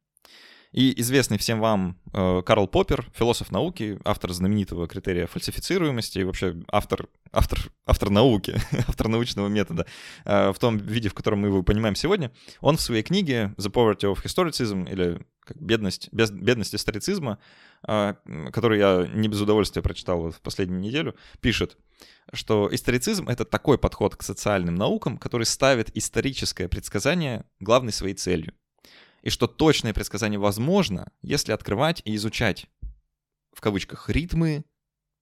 И 0.72 1.00
известный 1.00 1.38
всем 1.38 1.60
вам 1.60 1.98
э, 2.12 2.42
Карл 2.44 2.68
Поппер, 2.68 3.10
философ 3.14 3.50
науки, 3.50 3.98
автор 4.04 4.32
знаменитого 4.32 4.86
критерия 4.86 5.26
фальсифицируемости 5.26 6.18
и 6.18 6.24
вообще 6.24 6.56
автор, 6.70 7.08
автор, 7.32 7.70
автор 7.86 8.10
науки, 8.10 8.54
автор 8.86 9.08
научного 9.08 9.48
метода 9.48 9.86
э, 10.24 10.52
в 10.52 10.58
том 10.58 10.76
виде, 10.76 11.08
в 11.08 11.14
котором 11.14 11.40
мы 11.40 11.48
его 11.48 11.62
понимаем 11.62 11.94
сегодня, 11.94 12.30
он 12.60 12.76
в 12.76 12.80
своей 12.80 13.02
книге 13.02 13.54
«The 13.56 13.72
Poverty 13.72 14.12
of 14.12 14.22
Historicism» 14.22 14.90
или 14.90 15.24
как 15.40 15.60
бедность, 15.60 16.08
без, 16.12 16.30
бедность 16.30 16.74
историцизма, 16.74 17.38
э, 17.86 18.14
которую 18.52 18.78
я 18.78 19.08
не 19.12 19.28
без 19.28 19.40
удовольствия 19.40 19.82
прочитал 19.82 20.30
в 20.30 20.40
последнюю 20.40 20.80
неделю, 20.80 21.16
пишет, 21.40 21.76
что 22.32 22.68
историцизм— 22.72 23.28
это 23.28 23.44
такой 23.44 23.78
подход 23.78 24.16
к 24.16 24.22
социальным 24.22 24.74
наукам, 24.74 25.18
который 25.18 25.46
ставит 25.46 25.96
историческое 25.96 26.68
предсказание 26.68 27.44
главной 27.60 27.92
своей 27.92 28.14
целью— 28.14 28.52
и 29.26 29.28
что 29.30 29.48
точное 29.48 29.92
предсказание 29.92 30.38
возможно, 30.38 31.10
если 31.20 31.50
открывать 31.50 32.00
и 32.04 32.14
изучать 32.14 32.66
в 33.52 33.60
кавычках 33.60 34.08
ритмы, 34.08 34.64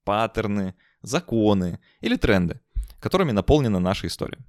паттерны, 0.05 0.75
законы 1.01 1.81
или 2.03 2.17
тренды, 2.17 2.61
которыми 3.01 3.33
наполнена 3.33 3.81
наша 3.81 4.07
история. 4.07 4.45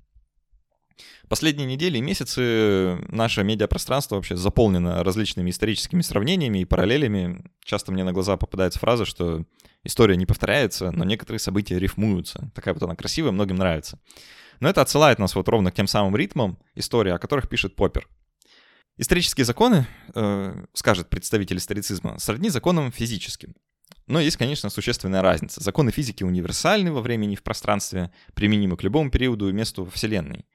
Последние 1.28 1.68
недели 1.68 1.98
и 1.98 2.02
месяцы 2.02 2.98
наше 3.10 3.44
медиапространство 3.44 4.16
вообще 4.16 4.36
заполнено 4.36 5.04
различными 5.04 5.50
историческими 5.50 6.02
сравнениями 6.02 6.60
и 6.60 6.66
параллелями. 6.66 7.44
Часто 7.64 7.92
мне 7.92 8.04
на 8.04 8.14
глаза 8.14 8.38
попадается 8.38 8.80
фраза, 8.80 9.06
что 9.06 9.44
история 9.84 10.16
не 10.16 10.26
повторяется, 10.26 10.92
но 10.92 11.04
некоторые 11.04 11.40
события 11.40 11.80
рифмуются. 11.80 12.52
Такая 12.54 12.74
вот 12.74 12.84
она 12.84 12.96
красивая, 12.96 13.32
многим 13.32 13.56
нравится. 13.56 14.00
Но 14.60 14.70
это 14.70 14.82
отсылает 14.82 15.20
нас 15.20 15.36
вот 15.36 15.50
ровно 15.50 15.72
к 15.72 15.76
тем 15.76 15.88
самым 15.88 16.16
ритмам 16.16 16.58
истории, 16.76 17.12
о 17.12 17.18
которых 17.18 17.50
пишет 17.50 17.76
Поппер. 17.76 18.08
Исторические 18.98 19.44
законы, 19.44 19.88
э, 20.14 20.66
скажет 20.74 21.10
представитель 21.10 21.58
историцизма, 21.58 22.18
сродни 22.18 22.50
законам 22.50 22.92
физическим. 22.92 23.54
Но 24.08 24.20
есть, 24.20 24.38
конечно, 24.38 24.70
существенная 24.70 25.22
разница. 25.22 25.62
Законы 25.62 25.92
физики 25.92 26.24
универсальны 26.24 26.92
во 26.92 27.02
времени 27.02 27.34
и 27.34 27.36
в 27.36 27.44
пространстве, 27.44 28.12
применимы 28.34 28.78
к 28.78 28.84
любому 28.84 29.10
периоду 29.10 29.50
и 29.50 29.54
месту 29.54 29.86
Вселенной. 29.86 30.46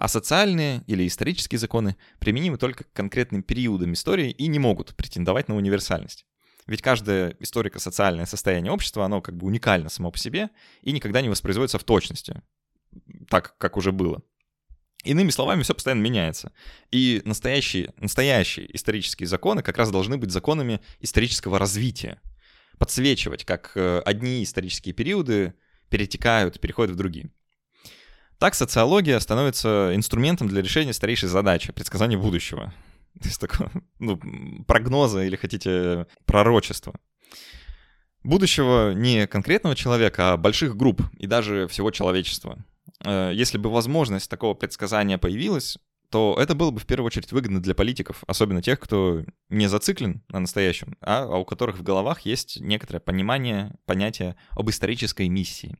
А 0.00 0.08
социальные 0.08 0.82
или 0.86 1.06
исторические 1.06 1.58
законы 1.58 1.94
применимы 2.20 2.56
только 2.56 2.84
к 2.84 2.92
конкретным 2.94 3.42
периодам 3.42 3.92
истории 3.92 4.30
и 4.30 4.46
не 4.46 4.58
могут 4.58 4.96
претендовать 4.96 5.48
на 5.48 5.56
универсальность. 5.56 6.24
Ведь 6.66 6.80
каждое 6.80 7.36
историко-социальное 7.38 8.24
состояние 8.24 8.72
общества, 8.72 9.04
оно 9.04 9.20
как 9.20 9.36
бы 9.36 9.46
уникально 9.46 9.90
само 9.90 10.10
по 10.10 10.16
себе 10.16 10.48
и 10.80 10.92
никогда 10.92 11.20
не 11.20 11.28
воспроизводится 11.28 11.78
в 11.78 11.84
точности, 11.84 12.40
так, 13.28 13.58
как 13.58 13.76
уже 13.76 13.92
было. 13.92 14.22
Иными 15.04 15.28
словами, 15.28 15.64
все 15.64 15.74
постоянно 15.74 16.00
меняется. 16.00 16.52
И 16.90 17.20
настоящие, 17.26 17.92
настоящие 17.98 18.74
исторические 18.74 19.26
законы 19.26 19.62
как 19.62 19.76
раз 19.76 19.90
должны 19.90 20.16
быть 20.16 20.30
законами 20.30 20.80
исторического 21.00 21.58
развития. 21.58 22.22
Подсвечивать, 22.78 23.44
как 23.44 23.72
э, 23.74 24.00
одни 24.06 24.44
исторические 24.44 24.94
периоды 24.94 25.52
перетекают, 25.90 26.58
переходят 26.58 26.94
в 26.94 26.96
другие. 26.96 27.30
Так 28.40 28.54
социология 28.54 29.20
становится 29.20 29.92
инструментом 29.94 30.48
для 30.48 30.62
решения 30.62 30.94
старейшей 30.94 31.28
задачи— 31.28 31.72
предсказания 31.74 32.16
будущего. 32.16 32.72
То 33.20 33.28
есть 33.28 33.38
такого, 33.38 33.70
ну, 33.98 34.18
прогноза 34.66 35.22
или, 35.24 35.36
хотите, 35.36 36.06
пророчества. 36.24 36.94
Будущего 38.22 38.94
не 38.94 39.26
конкретного 39.26 39.76
человека, 39.76 40.32
а 40.32 40.36
больших 40.38 40.74
групп 40.74 41.02
и 41.18 41.26
даже 41.26 41.68
всего 41.68 41.90
человечества— 41.90 42.64
э, 43.04 43.32
если 43.34 43.58
бы 43.58 43.70
возможность 43.70 44.30
такого 44.30 44.54
предсказания 44.54 45.18
появилась, 45.18 45.76
то 46.10 46.34
это 46.40 46.54
было 46.54 46.70
бы 46.70 46.80
в 46.80 46.86
первую 46.86 47.08
очередь 47.08 47.32
выгодно 47.32 47.60
для 47.60 47.74
политиков, 47.74 48.24
особенно 48.26 48.62
тех, 48.62 48.80
кто 48.80 49.22
не 49.50 49.68
зациклен 49.68 50.22
на 50.28 50.40
настоящем, 50.40 50.96
а 51.02 51.26
у 51.26 51.44
которых 51.44 51.78
в 51.78 51.82
головах 51.82 52.22
есть 52.22 52.58
некоторое 52.58 53.00
понимание, 53.00 53.76
понятие 53.84 54.36
об 54.52 54.70
исторической 54.70 55.28
миссии. 55.28 55.76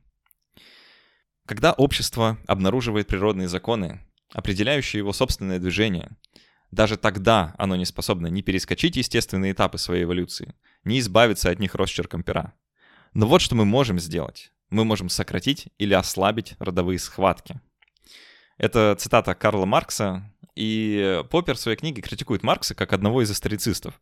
Когда 1.51 1.73
общество 1.73 2.37
обнаруживает 2.47 3.07
природные 3.07 3.49
законы, 3.49 3.99
определяющие 4.31 4.99
его 4.99 5.11
собственное 5.11 5.59
движение, 5.59 6.15
даже 6.71 6.95
тогда 6.95 7.53
оно 7.57 7.75
не 7.75 7.83
способно 7.83 8.27
ни 8.27 8.41
перескочить 8.41 8.95
естественные 8.95 9.51
этапы 9.51 9.77
своей 9.77 10.05
эволюции, 10.05 10.55
ни 10.85 10.97
избавиться 10.97 11.49
от 11.49 11.59
них 11.59 11.75
росчерком 11.75 12.23
пера. 12.23 12.53
Но 13.13 13.27
вот 13.27 13.41
что 13.41 13.55
мы 13.55 13.65
можем 13.65 13.99
сделать. 13.99 14.53
Мы 14.69 14.85
можем 14.85 15.09
сократить 15.09 15.67
или 15.77 15.93
ослабить 15.93 16.55
родовые 16.57 16.99
схватки. 16.99 17.59
Это 18.57 18.95
цитата 18.97 19.35
Карла 19.35 19.65
Маркса, 19.65 20.33
и 20.55 21.21
Поппер 21.29 21.55
в 21.55 21.59
своей 21.59 21.75
книге 21.75 22.01
критикует 22.01 22.43
Маркса 22.43 22.75
как 22.75 22.93
одного 22.93 23.23
из 23.23 23.29
историцистов. 23.29 23.99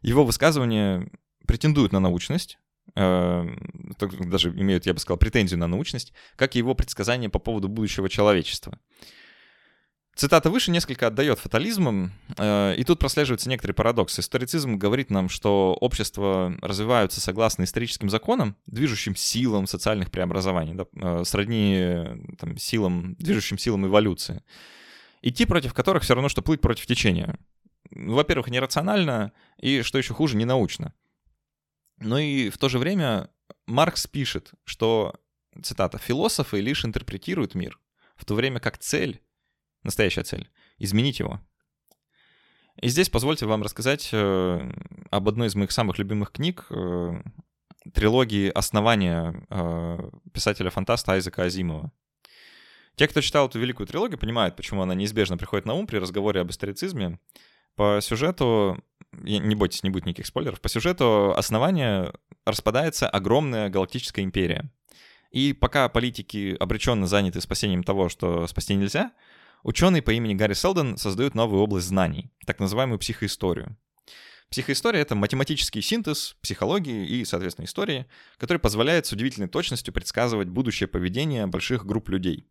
Его 0.00 0.24
высказывания 0.24 1.10
претендуют 1.46 1.92
на 1.92 2.00
научность, 2.00 2.58
даже 2.96 4.50
имеют, 4.50 4.86
я 4.86 4.94
бы 4.94 4.98
сказал, 4.98 5.18
претензию 5.18 5.60
на 5.60 5.66
научность, 5.66 6.12
как 6.34 6.56
и 6.56 6.58
его 6.58 6.74
предсказания 6.74 7.28
по 7.28 7.38
поводу 7.38 7.68
будущего 7.68 8.08
человечества. 8.08 8.78
Цитата 10.16 10.48
выше 10.48 10.70
несколько 10.70 11.08
отдает 11.08 11.38
фатализмом, 11.38 12.10
э, 12.38 12.74
и 12.78 12.84
тут 12.84 12.98
прослеживается 12.98 13.50
некоторый 13.50 13.72
парадокс. 13.72 14.18
Историцизм 14.18 14.76
говорит 14.76 15.10
нам, 15.10 15.28
что 15.28 15.76
общества 15.78 16.56
развиваются 16.62 17.20
согласно 17.20 17.64
историческим 17.64 18.08
законам, 18.08 18.56
движущим 18.64 19.14
силам 19.14 19.66
социальных 19.66 20.10
преобразований, 20.10 20.72
да, 20.72 20.86
э, 20.94 21.22
сродни 21.26 22.06
там, 22.38 22.56
силам, 22.56 23.14
движущим 23.16 23.58
силам 23.58 23.86
эволюции, 23.86 24.42
идти 25.20 25.44
против 25.44 25.74
которых 25.74 26.02
все 26.02 26.14
равно, 26.14 26.30
что 26.30 26.40
плыть 26.40 26.62
против 26.62 26.86
течения. 26.86 27.38
Во-первых, 27.90 28.48
нерационально, 28.48 29.32
и, 29.60 29.82
что 29.82 29.98
еще 29.98 30.14
хуже, 30.14 30.38
ненаучно. 30.38 30.94
Но 31.98 32.18
и 32.18 32.50
в 32.50 32.58
то 32.58 32.68
же 32.68 32.78
время 32.78 33.30
Маркс 33.66 34.06
пишет, 34.06 34.52
что, 34.64 35.14
цитата, 35.62 35.98
«философы 35.98 36.60
лишь 36.60 36.84
интерпретируют 36.84 37.54
мир, 37.54 37.78
в 38.16 38.24
то 38.24 38.34
время 38.34 38.60
как 38.60 38.78
цель 38.78 39.22
настоящая 39.86 40.24
цель— 40.24 40.50
изменить 40.78 41.20
его. 41.20 41.40
И 42.82 42.88
здесь 42.88 43.08
позвольте 43.08 43.46
вам 43.46 43.62
рассказать 43.62 44.10
э, 44.12 44.72
об 45.10 45.28
одной 45.28 45.48
из 45.48 45.54
моих 45.54 45.72
самых 45.72 45.98
любимых 45.98 46.32
книг, 46.32 46.66
э, 46.68 47.22
трилогии 47.94 48.50
«Основания» 48.50 49.46
э, 49.48 50.10
писателя-фантаста 50.34 51.12
Айзека 51.12 51.44
Азимова. 51.44 51.90
Те, 52.96 53.08
кто 53.08 53.22
читал 53.22 53.48
эту 53.48 53.58
великую 53.58 53.86
трилогию, 53.86 54.18
понимают, 54.18 54.56
почему 54.56 54.82
она 54.82 54.94
неизбежно 54.94 55.38
приходит 55.38 55.64
на 55.64 55.74
ум 55.74 55.86
при 55.86 55.96
разговоре 55.96 56.40
об 56.42 56.50
историцизме. 56.50 57.18
По 57.76 58.00
сюжету, 58.02 58.82
не 59.22 59.54
бойтесь, 59.54 59.82
не 59.82 59.90
будет 59.90 60.06
никаких 60.06 60.26
спойлеров, 60.26 60.60
по 60.60 60.68
сюжету 60.68 61.32
основания 61.36 62.12
распадается 62.44 63.08
огромная 63.08 63.68
галактическая 63.68 64.24
империя. 64.24 64.70
И 65.30 65.52
пока 65.52 65.88
политики 65.88 66.56
обреченно 66.58 67.06
заняты 67.06 67.40
спасением 67.40 67.82
того, 67.82 68.08
что 68.08 68.46
спасти 68.46 68.74
нельзя— 68.74 69.12
Ученый 69.66 70.00
по 70.00 70.12
имени 70.12 70.34
Гарри 70.34 70.52
Селдон 70.52 70.96
создает 70.96 71.34
новую 71.34 71.60
область 71.60 71.88
знаний, 71.88 72.30
так 72.46 72.60
называемую 72.60 73.00
психоисторию. 73.00 73.76
Психоистория— 74.48 75.00
это 75.02 75.16
математический 75.16 75.82
синтез 75.82 76.36
психологии 76.40 77.04
и, 77.04 77.24
соответственно, 77.24 77.64
истории, 77.64 78.06
который 78.38 78.58
позволяет 78.58 79.06
с 79.06 79.12
удивительной 79.12 79.48
точностью 79.48 79.92
предсказывать 79.92 80.46
будущее 80.48 80.86
поведение 80.86 81.48
больших 81.48 81.84
групп 81.84 82.10
людей. 82.10 82.46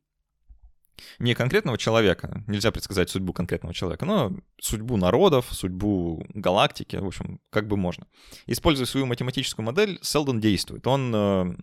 Не 1.20 1.34
конкретного 1.34 1.78
человека, 1.78 2.44
нельзя 2.48 2.72
предсказать 2.72 3.10
судьбу 3.10 3.34
конкретного 3.34 3.74
человека, 3.74 4.06
но 4.06 4.34
судьбу 4.60 4.98
народов, 4.98 5.48
судьбу 5.52 6.26
галактики, 6.34 6.96
в 6.96 7.06
общем, 7.06 7.40
как 7.50 7.68
бы 7.68 7.78
можно. 7.78 8.08
Используя 8.48 8.86
свою 8.86 9.06
математическую 9.06 9.66
модель, 9.66 10.00
Селдон 10.02 10.40
действует. 10.40 10.88
Он 10.88 11.14
э, 11.14 11.56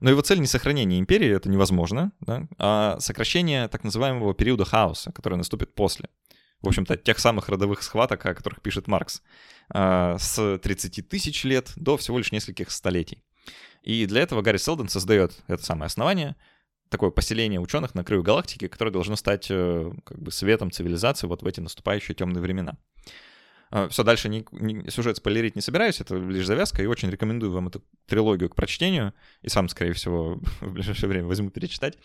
но 0.00 0.10
его 0.10 0.20
цель 0.20 0.40
не 0.40 0.46
сохранение 0.46 1.00
империи, 1.00 1.28
это 1.28 1.48
невозможно, 1.48 2.12
да, 2.20 2.46
а 2.58 3.00
сокращение 3.00 3.68
так 3.68 3.84
называемого 3.84 4.34
периода 4.34 4.64
хаоса, 4.64 5.12
который 5.12 5.36
наступит 5.36 5.74
после. 5.74 6.08
В 6.60 6.68
общем-то, 6.68 6.96
тех 6.96 7.18
самых 7.18 7.48
родовых 7.48 7.82
схваток, 7.82 8.24
о 8.26 8.34
которых 8.34 8.62
пишет 8.62 8.88
Маркс, 8.88 9.22
а, 9.70 10.16
с 10.18 10.58
30 10.58 11.08
тысяч 11.08 11.44
лет 11.44 11.72
до 11.76 11.96
всего 11.96 12.18
лишь 12.18 12.32
нескольких 12.32 12.70
столетий. 12.70 13.22
И 13.82 14.06
для 14.06 14.22
этого 14.22 14.42
Гарри 14.42 14.56
Селдон 14.56 14.88
создает 14.88 15.32
это 15.46 15.64
самое 15.64 15.86
основание, 15.86 16.34
такое 16.88 17.10
поселение 17.10 17.60
ученых 17.60 17.94
на 17.94 18.04
краю 18.04 18.22
галактики, 18.22 18.68
которое 18.68 18.90
должно 18.90 19.16
стать 19.16 19.48
э, 19.50 19.92
как 20.04 20.18
бы 20.18 20.30
светом 20.30 20.70
цивилизации 20.70 21.26
вот 21.26 21.42
в 21.42 21.46
эти 21.46 21.60
наступающие 21.60 22.14
темные 22.14 22.42
времена. 22.42 22.78
А, 23.70 23.88
Все, 23.88 24.02
дальше 24.02 24.28
не, 24.28 24.46
не, 24.52 24.90
сюжет 24.90 25.18
спойлерить 25.18 25.56
не 25.56 25.62
собираюсь, 25.62 26.00
это 26.00 26.16
лишь 26.16 26.46
завязка, 26.46 26.82
и 26.82 26.86
очень 26.86 27.10
рекомендую 27.10 27.52
вам 27.52 27.68
эту 27.68 27.82
трилогию 28.06 28.48
к 28.48 28.54
прочтению, 28.54 29.12
и 29.42 29.48
сам, 29.48 29.68
скорее 29.68 29.92
всего, 29.92 30.40
в 30.60 30.72
ближайшее 30.72 31.08
время 31.08 31.26
возьму 31.26 31.50
перечитать. 31.50 31.98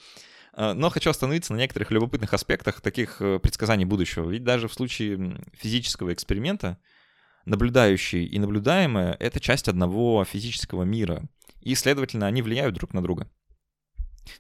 А, 0.54 0.74
но 0.74 0.90
хочу 0.90 1.10
остановиться 1.10 1.54
на 1.54 1.58
некоторых 1.58 1.92
любопытных 1.92 2.34
аспектах 2.34 2.82
таких 2.82 3.22
э, 3.22 3.40
предсказаний 3.40 3.86
будущего. 3.86 4.30
Ведь 4.30 4.44
даже 4.44 4.68
в 4.68 4.74
случае 4.74 5.40
физического 5.54 6.14
эксперимента 6.14 6.78
наблюдающий 7.46 8.26
и 8.26 8.40
наблюдаемое— 8.40 9.18
это 9.20 9.40
часть 9.40 9.68
одного 9.68 10.24
физического 10.24 10.84
мира, 10.84 11.24
и, 11.62 11.76
следовательно, 11.76 12.28
они 12.28 12.42
влияют 12.42 12.76
друг 12.76 12.94
на 12.94 13.02
друга. 13.02 13.30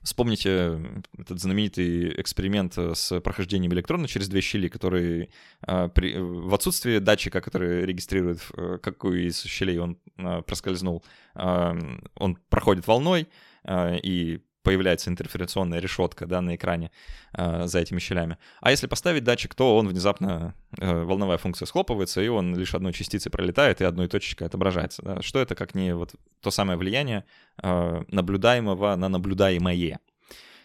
Вспомните 0.02 0.80
этот 1.18 1.40
знаменитый 1.40 2.20
эксперимент 2.22 2.78
э, 2.78 2.94
с 2.96 3.20
прохождением 3.20 3.74
электрона 3.74 4.08
через 4.08 4.30
две 4.30 4.42
щели, 4.42 4.68
который 4.68 5.30
а, 5.62 5.90
при, 5.90 6.16
в 6.18 6.54
отсутствии 6.54 7.00
датчика, 7.00 7.42
который 7.42 7.86
регистрирует, 7.86 8.42
э, 8.56 8.78
какую 8.82 9.28
из 9.28 9.44
щелей 9.44 9.80
он 9.80 9.98
а, 10.18 10.42
проскользнул, 10.42 11.04
а, 11.36 11.76
он 12.16 12.38
проходит 12.50 12.88
волной, 12.88 13.28
и 13.66 14.42
появляется 14.64 15.10
интерференционная 15.10 15.80
решетка 15.80 16.26
да, 16.26 16.42
на 16.42 16.56
экране 16.56 16.92
э, 17.34 17.68
за 17.68 17.80
этими 17.80 18.00
щелями. 18.00 18.38
А 18.62 18.72
если 18.72 18.88
поставить 18.88 19.24
датчик, 19.24 19.54
то 19.54 19.78
он 19.78 19.88
внезапно, 19.88 20.56
э, 20.80 21.04
волновая 21.04 21.38
функция 21.38 21.66
схлопывается, 21.66 22.22
и 22.22 22.28
он 22.30 22.56
лишь 22.56 22.74
одной 22.74 22.94
частицей 22.94 23.32
пролетает, 23.32 23.82
и 23.82 23.84
одной 23.84 24.08
точечкой 24.08 24.48
отображается. 24.48 25.02
Да. 25.04 25.22
Что 25.22 25.40
это 25.40 25.54
как 25.56 25.76
не 25.76 25.94
вот 25.94 26.16
то 26.42 26.50
самое 26.50 26.80
влияние 26.80 27.26
э, 27.62 28.04
наблюдаемого 28.08 28.96
на 28.96 29.10
наблюдаемое? 29.10 30.00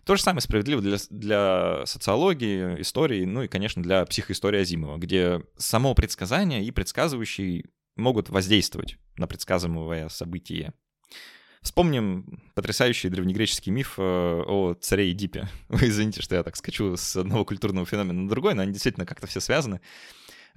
То 0.05 0.17
же 0.17 0.23
самое 0.23 0.41
справедливо 0.41 0.81
для, 0.81 0.97
для 1.11 1.83
социологии, 1.85 2.81
истории, 2.81 3.27
ну 3.27 3.43
и, 3.43 3.49
конечно, 3.49 3.83
для 3.83 4.07
психоистории 4.07 4.61
Азимова, 4.61 4.97
где 4.97 5.43
само 5.59 5.95
предсказание 5.95 6.65
и 6.65 6.71
предсказывающий 6.71 7.67
могут 7.97 8.31
воздействовать 8.31 8.97
на 9.19 9.27
предсказываемое 9.27 10.09
событие. 10.09 10.73
Вспомним 11.63 12.41
потрясающий 12.55 13.09
древнегреческий 13.09 13.73
миф 13.73 13.95
э, 13.99 14.03
о 14.03 14.75
царе 14.75 15.11
Эдипе. 15.11 15.49
Вы 15.69 15.89
извините, 15.89 16.23
что 16.23 16.37
я 16.37 16.43
так 16.43 16.57
скачу 16.57 16.97
с 16.97 17.17
одного 17.17 17.45
культурного 17.45 17.87
феномена 17.87 18.23
на 18.23 18.29
другой, 18.29 18.55
но 18.55 18.63
они 18.63 18.73
действительно 18.73 19.07
как-то 19.07 19.27
все 19.27 19.41
связаны. 19.41 19.81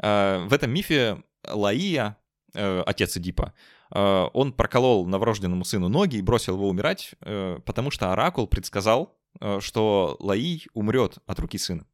Э, 0.02 0.46
в 0.46 0.54
этом 0.54 0.72
мифе 0.72 1.24
Лаия, 1.48 2.18
э, 2.54 2.84
отец 2.86 3.18
Эдипа, 3.18 3.54
он 3.94 4.54
проколол 4.54 5.06
новорожденному 5.06 5.66
сыну 5.66 5.90
ноги 5.90 6.16
и 6.16 6.22
бросил 6.22 6.54
его 6.56 6.70
умирать, 6.70 7.14
потому 7.20 7.92
что 7.92 8.14
оракул 8.14 8.48
предсказал, 8.48 9.20
что 9.60 10.16
Лаий 10.22 10.66
умрет 10.74 11.18
от 11.26 11.40
руки 11.42 11.58
сына. 11.58 11.86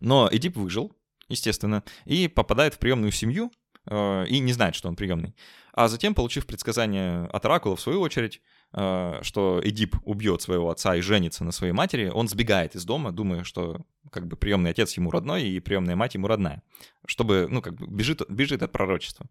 Но 0.00 0.28
Эдип 0.32 0.56
выжил, 0.56 0.92
естественно, 1.28 1.84
и 2.04 2.26
попадает 2.26 2.74
в 2.74 2.78
приемную 2.78 3.12
семью, 3.12 3.52
и 3.90 4.38
не 4.38 4.52
знает, 4.52 4.74
что 4.74 4.88
он 4.88 4.96
приемный. 4.96 5.34
А 5.74 5.88
затем, 5.88 6.14
получив 6.14 6.46
предсказание 6.46 7.24
от 7.26 7.44
Оракула, 7.46 7.76
в 7.76 7.80
свою 7.80 8.00
очередь, 8.02 8.42
э, 8.74 9.20
что 9.22 9.60
Эдип 9.64 9.96
убьет 10.04 10.42
своего 10.42 10.70
отца 10.70 10.94
и 10.94 11.00
женится 11.00 11.44
на 11.44 11.52
своей 11.52 11.72
матери, 11.72 12.10
он 12.10 12.28
сбегает 12.28 12.74
из 12.74 12.84
дома, 12.84 13.10
думая, 13.10 13.42
что 13.44 13.80
как 14.10 14.26
бы 14.26 14.36
приемный 14.36 14.70
отец 14.70 14.92
ему 14.98 15.10
родной 15.10 15.44
и 15.44 15.60
приемная 15.60 15.96
мать 15.96 16.14
ему 16.14 16.26
родная, 16.26 16.62
чтобы, 17.06 17.48
ну, 17.50 17.62
как 17.62 17.74
бы 17.74 17.86
бежит, 17.86 18.20
бежит 18.28 18.62
от 18.62 18.70
пророчества. 18.70 19.26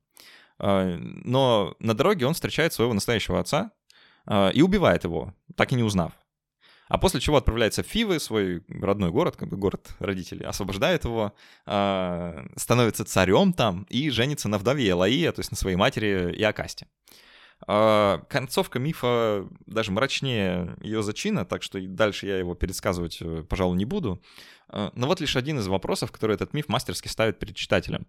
Э, 0.60 0.96
но 0.98 1.76
на 1.80 1.94
дороге 1.94 2.26
он 2.26 2.34
встречает 2.34 2.74
своего 2.74 2.94
настоящего 2.94 3.40
отца 3.40 3.72
э, 4.26 4.52
и 4.54 4.64
убивает 4.64 5.04
его, 5.04 5.36
так 5.56 5.72
и 5.72 5.76
не 5.76 5.84
узнав. 5.84 6.14
А 6.92 6.98
после 6.98 7.22
чего 7.22 7.38
отправляется 7.38 7.84
в 7.84 7.88
Фивы, 7.88 8.20
свой 8.20 8.64
родной 8.68 9.12
город, 9.12 9.38
как 9.38 9.48
бы 9.48 9.56
город 9.56 9.96
родителей, 10.00 10.46
освобождает 10.46 11.06
его, 11.06 11.34
э, 11.66 12.48
становится 12.58 13.06
царем 13.06 13.54
там 13.54 13.84
и 13.84 14.10
женится 14.10 14.50
на 14.50 14.58
вдове 14.58 14.90
Элаия, 14.90 15.32
то 15.32 15.40
есть 15.40 15.52
на 15.52 15.58
своей 15.58 15.78
матери 15.78 16.36
Иокасте. 16.38 16.88
Э, 17.66 18.20
концовка 18.28 18.80
мифа 18.80 19.48
даже 19.68 19.94
мрачнее 19.94 20.76
ее 20.82 21.02
зачина, 21.02 21.46
так 21.46 21.64
что 21.64 21.80
дальше 21.80 22.28
я 22.28 22.38
его 22.38 22.56
пересказывать, 22.56 23.20
э, 23.22 23.46
пожалуй, 23.48 23.78
не 23.78 23.86
буду. 23.86 24.22
Э, 24.68 24.90
но 24.94 25.08
вот 25.08 25.22
лишь 25.22 25.38
один 25.38 25.60
из 25.60 25.68
вопросов, 25.68 26.12
который 26.12 26.34
этот 26.34 26.54
миф 26.54 26.68
мастерски 26.68 27.08
ставит 27.08 27.40
перед 27.40 27.56
читателем. 27.56 28.06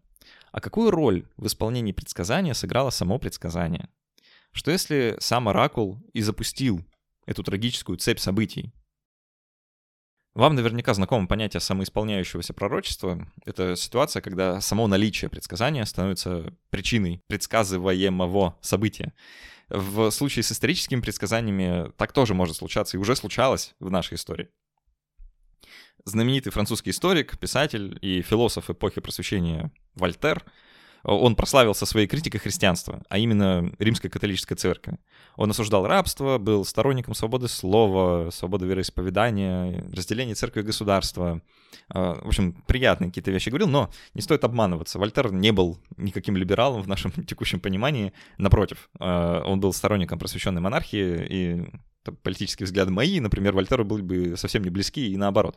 А 0.50 0.60
какую 0.60 0.90
роль 0.90 1.28
в 1.36 1.46
исполнении 1.46 1.92
предсказания 1.92 2.52
сыграло 2.52 2.90
само 2.90 3.20
предсказание? 3.20 3.88
Что 4.50 4.72
если 4.72 5.14
сам 5.20 5.48
Оракул 5.48 6.02
и 6.12 6.20
запустил 6.20 6.84
эту 7.26 7.42
трагическую 7.42 7.98
цепь 7.98 8.18
событий. 8.18 8.72
Вам 10.34 10.54
наверняка 10.54 10.94
знакомо 10.94 11.26
понятие 11.26 11.60
самоисполняющегося 11.60 12.54
пророчества. 12.54 13.30
Это 13.44 13.76
ситуация, 13.76 14.22
когда 14.22 14.60
само 14.62 14.86
наличие 14.86 15.28
предсказания 15.28 15.84
становится 15.84 16.54
причиной 16.70 17.20
предсказываемого 17.26 18.56
события. 18.62 19.12
В 19.68 20.10
случае 20.10 20.42
с 20.42 20.52
историческими 20.52 21.00
предсказаниями 21.00 21.92
так 21.98 22.12
тоже 22.12 22.32
может 22.32 22.56
случаться 22.56 22.96
и 22.96 23.00
уже 23.00 23.14
случалось 23.14 23.74
в 23.78 23.90
нашей 23.90 24.14
истории. 24.14 24.48
Знаменитый 26.04 26.50
французский 26.50 26.90
историк, 26.90 27.38
писатель 27.38 27.98
и 28.00 28.22
философ 28.22 28.70
эпохи 28.70 29.00
просвещения 29.02 29.70
Вольтер— 29.94 30.42
он 31.02 31.34
прославился 31.34 31.86
своей 31.86 32.06
критикой 32.06 32.40
христианства, 32.40 33.02
а 33.08 33.18
именно 33.18 33.72
римской 33.78 34.10
католической 34.10 34.54
церкви. 34.54 34.98
Он 35.36 35.50
осуждал 35.50 35.86
рабство, 35.86 36.38
был 36.38 36.64
сторонником 36.64 37.14
свободы 37.14 37.48
слова, 37.48 38.30
свободы 38.30 38.66
вероисповедания, 38.66 39.84
разделения 39.92 40.34
церкви 40.34 40.60
и 40.60 40.64
государства. 40.64 41.40
А, 41.88 42.20
в 42.22 42.28
общем, 42.28 42.52
приятные 42.66 43.08
какие-то 43.08 43.30
вещи 43.30 43.48
говорил, 43.48 43.68
но 43.68 43.90
не 44.14 44.22
стоит 44.22 44.44
обманываться. 44.44 44.98
Вольтер 44.98 45.32
не 45.32 45.52
был 45.52 45.78
никаким 45.96 46.36
либералом 46.36 46.82
в 46.82 46.88
нашем 46.88 47.10
текущем 47.26 47.60
понимании. 47.60 48.12
Напротив, 48.38 48.90
а, 48.98 49.42
он 49.44 49.60
был 49.60 49.72
сторонником 49.72 50.18
просвещенной 50.18 50.60
монархии, 50.60 51.26
и 51.28 51.64
политические 52.22 52.66
взгляды 52.66 52.90
мои, 52.90 53.20
например, 53.20 53.54
Вольтеру 53.54 53.84
были 53.84 54.02
бы 54.02 54.36
совсем 54.36 54.62
не 54.64 54.70
близки, 54.70 55.08
и 55.08 55.16
наоборот. 55.16 55.56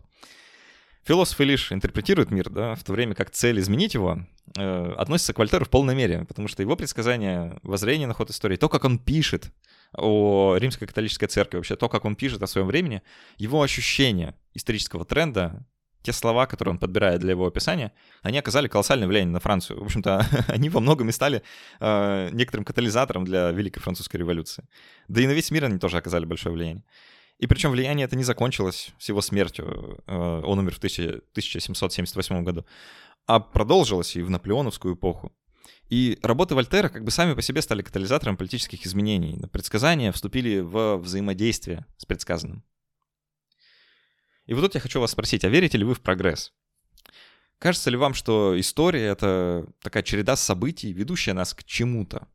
Философы 1.05 1.43
лишь 1.43 1.71
интерпретируют 1.71 2.31
мир, 2.31 2.49
да, 2.49 2.73
в 2.73 2.83
то 2.83 2.91
время 2.91 3.13
как 3.13 3.29
цель 3.29 3.59
изменить 3.59 3.93
его 3.93 4.25
э, 4.57 4.93
относится 4.97 5.33
к 5.33 5.37
Вольтеру 5.37 5.63
в 5.65 5.69
полной 5.69 5.93
мере, 5.93 6.25
потому 6.25 6.47
что 6.47 6.63
его 6.63 6.75
предсказания, 6.75 7.59
воззрение 7.61 8.07
на 8.07 8.15
ход 8.15 8.31
истории, 8.31 8.55
то, 8.55 8.69
как 8.69 8.85
он 8.85 8.97
пишет 8.97 9.51
о 9.93 10.55
римской 10.57 10.87
католической 10.87 11.27
церкви, 11.27 11.57
вообще 11.57 11.75
то, 11.75 11.89
как 11.89 12.05
он 12.05 12.15
пишет 12.15 12.41
о 12.41 12.47
своем 12.47 12.65
времени, 12.65 13.03
его 13.37 13.61
ощущение 13.61 14.33
исторического 14.55 15.05
тренда, 15.05 15.63
те 16.01 16.11
слова, 16.11 16.47
которые 16.47 16.73
он 16.73 16.79
подбирает 16.79 17.19
для 17.21 17.31
его 17.31 17.45
описания, 17.45 17.91
они 18.23 18.39
оказали 18.39 18.67
колоссальное 18.67 19.07
влияние 19.07 19.33
на 19.33 19.39
Францию. 19.39 19.81
В 19.81 19.85
общем-то, 19.85 20.25
они 20.47 20.69
во 20.69 20.79
многом 20.79 21.09
и 21.09 21.11
стали 21.11 21.43
э, 21.79 22.29
некоторым 22.31 22.65
катализатором 22.65 23.25
для 23.25 23.51
Великой 23.51 23.81
Французской 23.81 24.17
революции. 24.17 24.63
Да 25.07 25.21
и 25.21 25.27
на 25.27 25.31
весь 25.31 25.51
мир 25.51 25.65
они 25.65 25.77
тоже 25.77 25.97
оказали 25.97 26.25
большое 26.25 26.55
влияние. 26.55 26.83
И 27.37 27.47
причем 27.47 27.71
влияние 27.71 28.05
это 28.05 28.15
не 28.15 28.23
закончилось 28.23 28.93
с 28.97 29.09
его 29.09 29.21
смертью. 29.21 30.01
Э, 30.07 30.41
он 30.43 30.59
умер 30.59 30.75
в 30.75 30.77
1778 30.77 32.43
году. 32.43 32.65
А 33.25 33.39
продолжилось 33.39 34.15
и 34.15 34.21
в 34.21 34.29
наполеоновскую 34.29 34.95
эпоху. 34.95 35.33
И 35.89 36.17
работы 36.23 36.55
Вольтера 36.55 36.89
как 36.89 37.03
бы 37.03 37.11
сами 37.11 37.33
по 37.33 37.41
себе 37.41 37.61
стали 37.61 37.81
катализатором 37.81 38.37
политических 38.37 38.85
изменений. 38.85 39.39
Предсказания 39.51 40.11
вступили 40.11 40.59
в 40.59 40.97
взаимодействие 40.97 41.85
с 41.97 42.05
предсказанным. 42.05 42.63
И 44.45 44.53
вот 44.53 44.61
тут 44.61 44.75
я 44.75 44.81
хочу 44.81 44.99
вас 44.99 45.11
спросить, 45.11 45.43
а 45.43 45.49
верите 45.49 45.77
ли 45.77 45.83
вы 45.83 45.93
в 45.93 46.01
прогресс? 46.01 46.53
Кажется 47.59 47.89
ли 47.89 47.97
вам, 47.97 48.13
что 48.13 48.59
история— 48.59 49.05
это 49.07 49.67
такая 49.81 50.03
череда 50.03 50.35
событий, 50.35 50.91
ведущая 50.91 51.33
нас 51.33 51.53
к 51.53 51.63
чему-то? 51.63 52.27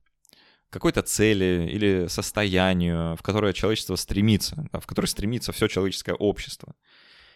Какой-то 0.70 1.02
цели 1.02 1.68
или 1.70 2.06
состоянию, 2.06 3.16
в 3.16 3.22
которое 3.22 3.52
человечество 3.52 3.96
стремится, 3.96 4.68
в 4.72 4.86
которое 4.86 5.08
стремится 5.08 5.52
все 5.52 5.68
человеческое 5.68 6.14
общество. 6.14 6.74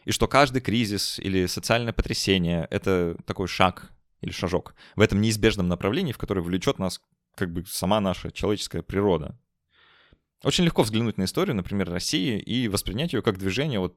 И 0.05 0.13
что 0.13 0.29
каждый 0.29 0.61
кризис 0.61 1.19
или 1.19 1.47
социальное 1.47 1.93
потрясение— 1.93 2.67
это 2.71 3.17
такой 3.27 3.49
шаг 3.49 3.91
или 4.21 4.31
шажок 4.31 4.75
в 4.97 5.01
этом 5.01 5.21
неизбежном 5.21 5.69
направлении, 5.69 6.13
в 6.13 6.19
которое 6.19 6.43
влечет 6.43 6.79
нас 6.79 7.01
как 7.35 7.53
бы 7.53 7.65
сама 7.67 8.01
наша 8.01 8.31
человеческая 8.31 8.83
природа. 8.83 9.39
Очень 10.45 10.65
легко 10.65 10.83
взглянуть 10.83 11.19
на 11.19 11.25
историю, 11.25 11.57
например, 11.57 11.91
России, 11.91 12.39
и 12.39 12.69
воспринять 12.69 13.15
ее 13.15 13.23
как 13.23 13.39
движение 13.39 13.81
от, 13.81 13.97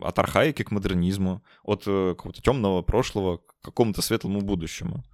от 0.00 0.18
архаики 0.18 0.62
к 0.62 0.70
модернизму, 0.70 1.44
от 1.62 1.84
э, 1.86 2.14
какого-то 2.16 2.42
темного 2.42 2.82
прошлого 2.82 3.38
к 3.38 3.54
какому-то 3.60 4.00
светлому 4.00 4.40
будущему. 4.40 5.04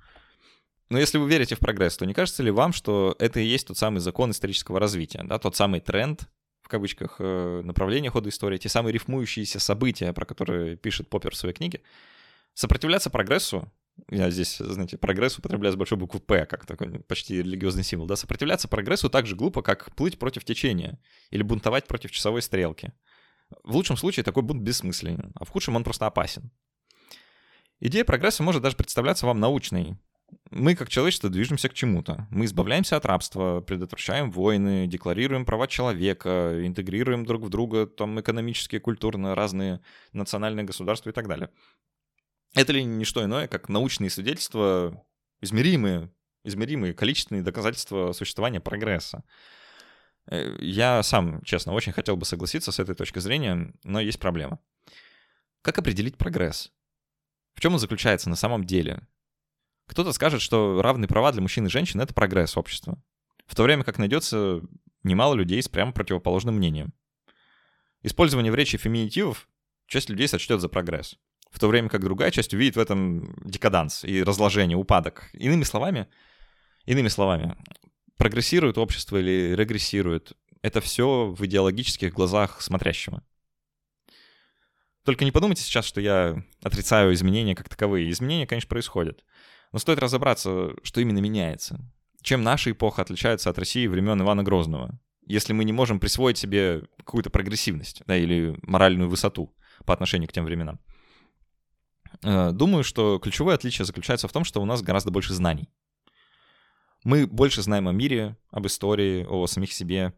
Но 0.91 0.99
если 0.99 1.19
вы 1.19 1.29
верите 1.29 1.55
в 1.55 1.61
прогресс, 1.61 1.97
то 1.97 2.05
не 2.05 2.15
кажется 2.15 2.43
ли 2.43 2.51
вам, 2.51 2.73
что 2.73 3.15
это 3.21 3.39
и 3.39 3.45
есть 3.45 3.69
тот 3.69 3.79
самый 3.79 4.01
закон 4.01 4.33
исторического 4.33 4.81
развития, 4.81 5.23
да, 5.25 5.39
тот 5.39 5.55
самый 5.55 5.81
тренд, 5.81 6.29
в 6.63 6.69
кавычках, 6.69 7.17
э, 7.21 7.63
направление 7.65 8.11
хода 8.11 8.29
истории, 8.29 8.59
те 8.59 8.69
самые 8.69 8.93
рифмующиеся 8.93 9.61
события, 9.61 10.13
про 10.13 10.27
которые 10.27 10.77
пишет 10.77 11.09
Поппер 11.09 11.33
в 11.33 11.37
своей 11.37 11.55
книге, 11.55 11.83
сопротивляться 12.55 13.09
прогрессу, 13.09 13.73
я 14.09 14.31
здесь, 14.31 14.57
знаете, 14.59 14.99
прогресс 14.99 15.39
употребляю 15.39 15.73
с 15.73 15.77
большой 15.77 15.99
буквы 15.99 16.21
«П», 16.21 16.45
как 16.47 16.67
такой 16.67 17.01
почти 17.01 17.37
религиозный 17.39 17.85
символ, 17.85 18.07
да, 18.07 18.17
сопротивляться 18.17 18.67
прогрессу 18.67 19.09
так 19.09 19.27
же 19.27 19.37
глупо, 19.37 19.63
как 19.63 19.95
плыть 19.95 20.19
против 20.19 20.45
течения 20.45 20.99
или 21.31 21.43
бунтовать 21.43 21.87
против 21.87 22.11
часовой 22.11 22.43
стрелки. 22.43 22.93
В 23.63 23.77
лучшем 23.77 23.97
случае 23.97 24.25
такой 24.25 24.43
бунт 24.43 24.63
бессмысленен, 24.63 25.33
а 25.35 25.45
в 25.45 25.51
худшем 25.51 25.77
он 25.77 25.85
просто 25.85 26.07
опасен. 26.07 26.51
Идея 27.79 28.05
прогресса 28.05 28.43
может 28.43 28.63
даже 28.63 28.77
представляться 28.77 29.27
вам 29.27 29.41
научной, 29.41 29.97
мы, 30.51 30.75
как 30.75 30.89
человечество, 30.89 31.31
движемся 31.31 31.69
к 31.69 31.75
чему-то. 31.75 32.27
Мы 32.31 32.45
избавляемся 32.45 32.97
от 32.97 33.07
рабства, 33.07 33.61
предотвращаем 33.61 34.31
войны, 34.31 34.87
декларируем 34.87 35.45
права 35.45 35.69
человека, 35.69 36.61
интегрируем 36.65 37.25
друг 37.25 37.43
в 37.45 37.49
друга 37.49 37.87
там 37.87 38.21
экономические, 38.21 38.81
культурные, 38.81 39.35
разные 39.35 39.81
национальные 40.13 40.65
государства 40.65 41.11
и 41.11 41.13
так 41.13 41.29
далее. 41.29 41.51
Это 42.55 42.73
ли 42.73 42.83
не 42.83 43.05
что 43.05 43.25
иное, 43.25 43.47
как 43.47 43.69
научные 43.69 44.11
свидетельства, 44.11 45.05
измеримые, 45.41 46.11
измеримые 46.45 46.95
количественные 46.95 47.43
доказательства 47.43 48.13
существования 48.13 48.61
прогресса. 48.61 49.23
Э, 50.27 50.57
я 50.61 51.03
сам, 51.03 51.43
честно, 51.43 51.73
очень 51.73 51.93
хотел 51.93 52.17
бы 52.17 52.25
согласиться 52.25 52.73
с 52.73 52.79
этой 52.79 52.95
точки 52.95 53.19
зрения, 53.19 53.73
но 53.85 54.01
есть 54.01 54.19
проблема. 54.19 54.59
Как 55.63 55.79
определить 55.79 56.17
прогресс? 56.17 56.73
В 57.55 57.61
чем 57.61 57.75
он 57.75 57.79
заключается 57.79 58.31
на 58.31 58.37
самом 58.37 58.65
деле? 58.65 59.07
Кто-то 59.91 60.13
скажет, 60.13 60.41
что 60.41 60.81
равные 60.83 61.09
права 61.09 61.33
для 61.33 61.43
мужчин 61.43 61.67
и 61.67 61.69
женщин— 61.69 62.01
это 62.01 62.15
прогресс 62.15 62.57
общества. 62.57 63.03
В 63.49 63.57
то 63.57 63.65
время 63.65 63.83
как 63.83 63.99
найдется 63.99 64.61
немало 65.03 65.35
людей 65.35 65.61
с 65.61 65.69
прямо 65.69 65.91
противоположным 65.91 66.55
мнением. 66.55 66.95
Использование 68.05 68.53
в 68.53 68.55
речи 68.55 68.79
феминитивов 68.79 69.49
часть 69.89 70.09
людей 70.09 70.29
сочтет 70.29 70.61
за 70.61 70.69
прогресс. 70.69 71.17
В 71.51 71.59
то 71.59 71.67
время 71.67 71.89
как 71.89 72.05
другая 72.05 72.31
часть 72.31 72.55
увидит 72.55 72.77
в 72.77 72.79
этом 72.79 73.35
декаданс 73.45 74.05
и 74.05 74.23
разложение, 74.23 74.77
упадок. 74.77 75.29
Иными 75.33 75.65
словами, 75.65 76.07
иными 76.85 77.09
словами, 77.09 77.57
прогрессирует 78.17 78.79
общество 78.79 79.17
или 79.17 79.57
регрессирует, 79.57 80.35
это 80.63 80.81
все 80.81 81.35
в 81.37 81.45
идеологических 81.45 82.15
глазах 82.15 82.63
смотрящего. 82.63 83.25
Только 85.05 85.25
не 85.25 85.33
подумайте 85.33 85.65
сейчас, 85.65 85.85
что 85.85 86.01
я 86.01 86.45
отрицаю 86.63 87.13
изменения 87.13 87.57
как 87.57 87.69
таковые. 87.69 88.09
Изменения, 88.09 88.47
конечно, 88.47 88.69
происходят. 88.69 89.25
Но 89.73 89.79
стоит 89.79 89.99
разобраться, 89.99 90.75
что 90.83 91.01
именно 91.01 91.19
меняется. 91.19 91.81
Чем 92.23 92.43
наша 92.43 92.71
эпоха 92.71 93.03
отличается 93.03 93.51
от 93.51 93.59
России 93.59 93.87
времен 93.87 94.21
Ивана 94.21 94.43
Грозного? 94.43 94.99
Если 95.27 95.53
мы 95.53 95.65
не 95.65 95.73
можем 95.73 96.01
присвоить 96.01 96.39
себе 96.39 96.83
какую-то 96.99 97.31
прогрессивность 97.31 98.03
да, 98.07 98.17
или 98.17 98.59
моральную 98.63 99.09
высоту 99.09 99.55
по 99.85 99.95
отношению 99.95 100.29
к 100.29 100.33
тем 100.33 100.45
временам. 100.45 100.81
Э, 102.23 102.51
думаю, 102.53 102.85
что 102.85 103.19
ключевое 103.19 103.55
отличие 103.55 103.85
заключается 103.85 104.29
в 104.29 104.33
том, 104.33 104.45
что 104.45 104.61
у 104.61 104.65
нас 104.65 104.83
гораздо 104.83 105.11
больше 105.11 105.35
знаний. 105.35 105.69
Мы 107.05 107.27
больше 107.27 107.63
знаем 107.63 107.89
о 107.89 107.93
мире, 107.93 108.37
об 108.51 108.67
истории, 108.67 109.25
о 109.25 109.47
самих 109.47 109.73
себе. 109.73 110.13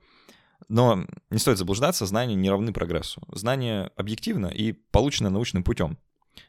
Но 0.69 1.07
не 1.31 1.38
стоит 1.38 1.59
заблуждаться, 1.59 2.07
знания 2.07 2.35
не 2.35 2.51
равны 2.51 2.73
прогрессу. 2.73 3.23
Знания 3.29 3.93
объективно 3.97 4.47
и 4.47 4.73
получены 4.73 5.31
научным 5.31 5.62
путем. 5.62 5.99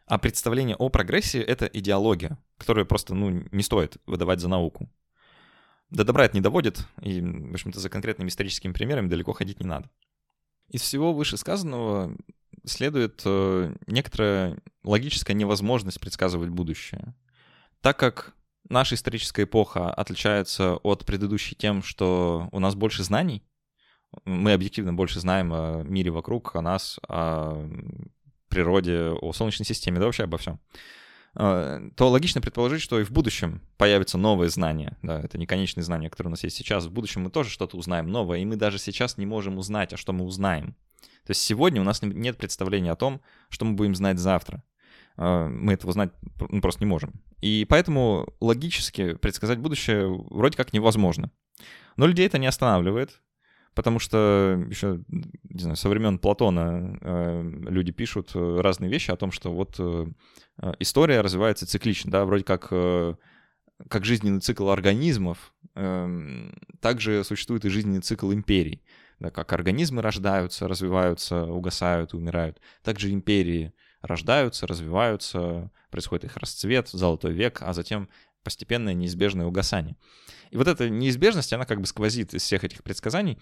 А 0.06 0.17
представление 0.17 0.76
о 0.76 0.89
прогрессе— 0.89 1.41
это 1.41 1.65
идеология, 1.65 2.38
которую 2.58 2.86
просто 2.86 3.13
ну, 3.15 3.43
не 3.52 3.63
стоит 3.63 3.98
выдавать 4.06 4.39
за 4.39 4.48
науку. 4.48 4.89
До 5.89 6.04
добра 6.04 6.26
это 6.26 6.36
не 6.36 6.41
доводит, 6.41 6.88
и, 7.02 7.22
в 7.22 7.54
общем-то, 7.54 7.80
за 7.80 7.89
конкретными 7.89 8.30
историческими 8.30 8.74
примерами 8.74 9.10
далеко 9.10 9.34
ходить 9.34 9.60
не 9.60 9.67
надо. 9.67 9.89
Из 10.69 10.82
всего 10.82 11.13
вышесказанного 11.13 12.15
следует 12.65 13.22
э, 13.26 13.76
некоторая 13.88 14.58
логическая 14.84 15.36
невозможность 15.36 16.00
предсказывать 16.00 16.50
будущее. 16.50 17.13
Так 17.82 18.00
как 18.00 18.34
наша 18.69 18.96
историческая 18.96 19.43
эпоха 19.43 19.93
отличается 19.93 20.78
от 20.78 21.06
предыдущей 21.06 21.56
тем, 21.56 21.84
что 21.84 22.50
у 22.52 22.60
нас 22.60 22.76
больше 22.76 23.04
знаний, 23.04 23.43
мы 24.26 24.54
объективно 24.54 24.93
больше 24.93 25.19
знаем 25.19 25.52
о 25.54 25.84
мире 25.84 26.12
вокруг, 26.12 26.56
о 26.56 26.62
нас, 26.62 27.00
о 27.08 27.67
природе, 28.54 29.10
о 29.10 29.34
Солнечной 29.34 29.66
системе, 29.66 30.00
да 30.00 30.06
вообще 30.06 30.24
обо 30.24 30.38
всем, 30.38 30.60
а, 31.36 31.82
то 31.96 32.10
логично 32.10 32.42
предположить, 32.42 32.82
что 32.82 33.00
и 33.00 33.04
в 33.04 33.12
будущем 33.12 33.62
появятся 33.78 34.18
новые 34.18 34.50
знания. 34.50 34.98
Да, 35.02 35.20
это 35.20 35.38
не 35.38 35.46
конечные 35.46 35.84
знания, 35.84 36.10
которые 36.10 36.30
у 36.30 36.32
нас 36.32 36.44
есть 36.44 36.56
сейчас. 36.56 36.86
В 36.86 36.92
будущем 36.92 37.22
мы 37.22 37.32
тоже 37.32 37.50
что-то 37.50 37.78
узнаем 37.78 38.08
новое, 38.08 38.39
и 38.39 38.46
мы 38.46 38.56
даже 38.56 38.78
сейчас 38.78 39.18
не 39.18 39.26
можем 39.26 39.58
узнать, 39.58 39.94
а 39.94 39.98
что 39.98 40.13
мы 40.13 40.26
узнаем. 40.26 40.76
То 41.26 41.32
есть 41.32 41.42
сегодня 41.42 41.82
у 41.82 41.84
нас 41.84 42.02
нет 42.02 42.38
представления 42.38 42.92
о 42.92 42.96
том, 42.96 43.22
что 43.50 43.66
мы 43.66 43.74
будем 43.74 43.96
знать 43.96 44.20
завтра. 44.20 44.63
А, 45.18 45.48
мы 45.48 45.74
этого 45.74 45.94
знать 45.94 46.12
ну, 46.50 46.62
просто 46.62 46.84
не 46.84 46.88
можем. 46.88 47.13
И 47.42 47.66
поэтому 47.68 48.28
логически 48.39 49.16
предсказать 49.16 49.60
будущее 49.60 50.08
вроде 50.08 50.58
как 50.58 50.74
невозможно. 50.74 51.32
Но 51.98 52.06
людей 52.08 52.28
это 52.28 52.38
не 52.38 52.48
останавливает, 52.48 53.22
потому 53.74 54.00
что 54.00 54.64
еще, 54.70 55.00
не 55.10 55.62
знаю, 55.62 55.76
со 55.76 55.90
времен 55.90 56.20
Платона 56.20 56.98
э, 57.02 57.52
люди 57.70 57.92
пишут 57.92 58.32
э, 58.36 58.62
разные 58.62 58.90
вещи 58.90 59.12
о 59.12 59.16
том, 59.16 59.32
что 59.32 59.52
вот 59.54 59.76
э, 59.80 60.08
э, 60.62 60.74
история 60.80 61.22
развивается 61.22 61.66
циклично, 61.66 62.12
да, 62.12 62.26
вроде 62.26 62.44
как, 62.44 62.68
э, 62.72 63.16
как 63.90 64.06
жизненный 64.06 64.42
цикл 64.42 64.70
организмов, 64.70 65.54
э, 65.76 66.52
также 66.82 67.24
существует 67.24 67.66
и 67.66 67.70
жизненный 67.70 68.02
цикл 68.02 68.32
империй, 68.32 68.84
да, 69.20 69.30
как 69.30 69.54
организмы 69.54 70.02
рождаются, 70.02 70.68
развиваются, 70.68 71.46
угасают, 71.46 72.14
умирают, 72.14 72.60
также 72.84 73.12
империи 73.12 73.74
рождаются, 74.02 74.68
развиваются, 74.68 75.72
происходит 75.90 76.26
их 76.26 76.38
расцвет, 76.38 76.90
золотой 76.90 77.34
век, 77.34 77.62
а 77.62 77.74
затем 77.74 78.10
постепенное 78.43 78.93
неизбежное 78.93 79.45
угасание. 79.45 79.95
И 80.51 80.58
вот 80.58 80.67
эта 80.67 80.89
неизбежность, 80.89 81.53
она 81.53 81.65
как 81.65 81.79
бы 81.79 81.88
сквозит 81.88 82.34
из 82.34 82.43
всех 82.43 82.63
этих 82.63 82.84
предсказаний. 82.84 83.39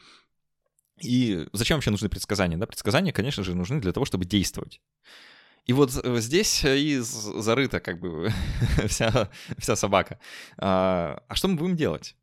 И 1.01 1.47
зачем 1.53 1.77
вообще 1.77 1.91
нужны 1.91 2.09
предсказания? 2.09 2.57
Да, 2.57 2.67
предсказания, 2.67 3.11
конечно 3.11 3.43
же, 3.43 3.55
нужны 3.55 3.81
для 3.81 3.91
того, 3.91 4.05
чтобы 4.05 4.25
действовать. 4.25 4.79
И 5.65 5.73
вот 5.73 5.91
здесь 5.91 6.63
и 6.63 6.99
зарыта 6.99 7.79
как 7.79 7.99
бы 7.99 8.31
вся, 8.87 9.29
вся 9.57 9.75
собака. 9.75 10.19
А, 10.57 11.23
а 11.27 11.35
что 11.35 11.47
мы 11.47 11.55
будем 11.55 11.75
делать? 11.75 12.15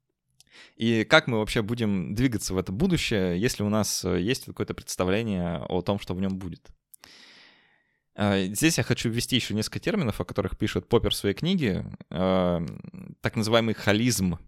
И 0.77 1.05
как 1.05 1.27
мы 1.27 1.39
вообще 1.39 1.63
будем 1.63 2.15
двигаться 2.15 2.55
в 2.55 2.59
это 2.59 2.73
будущее, 2.73 3.41
если 3.41 3.63
у 3.63 3.69
нас 3.69 4.05
есть 4.05 4.45
какое-то 4.45 4.75
представление 4.75 5.59
о 5.69 5.83
том, 5.83 5.99
что 5.99 6.15
в 6.15 6.21
нем 6.21 6.39
будет? 6.39 6.69
А, 8.21 8.43
здесь 8.47 8.79
я 8.79 8.85
хочу 8.85 9.09
ввести 9.09 9.37
еще 9.37 9.55
несколько 9.55 9.79
терминов, 9.79 10.21
о 10.21 10.25
которых 10.25 10.59
пишет 10.59 10.89
Поппер 10.89 11.11
в 11.11 11.15
своей 11.15 11.37
книге. 11.37 11.87
А, 12.11 12.61
так 13.21 13.37
называемый 13.37 13.75
холизм. 13.75 14.39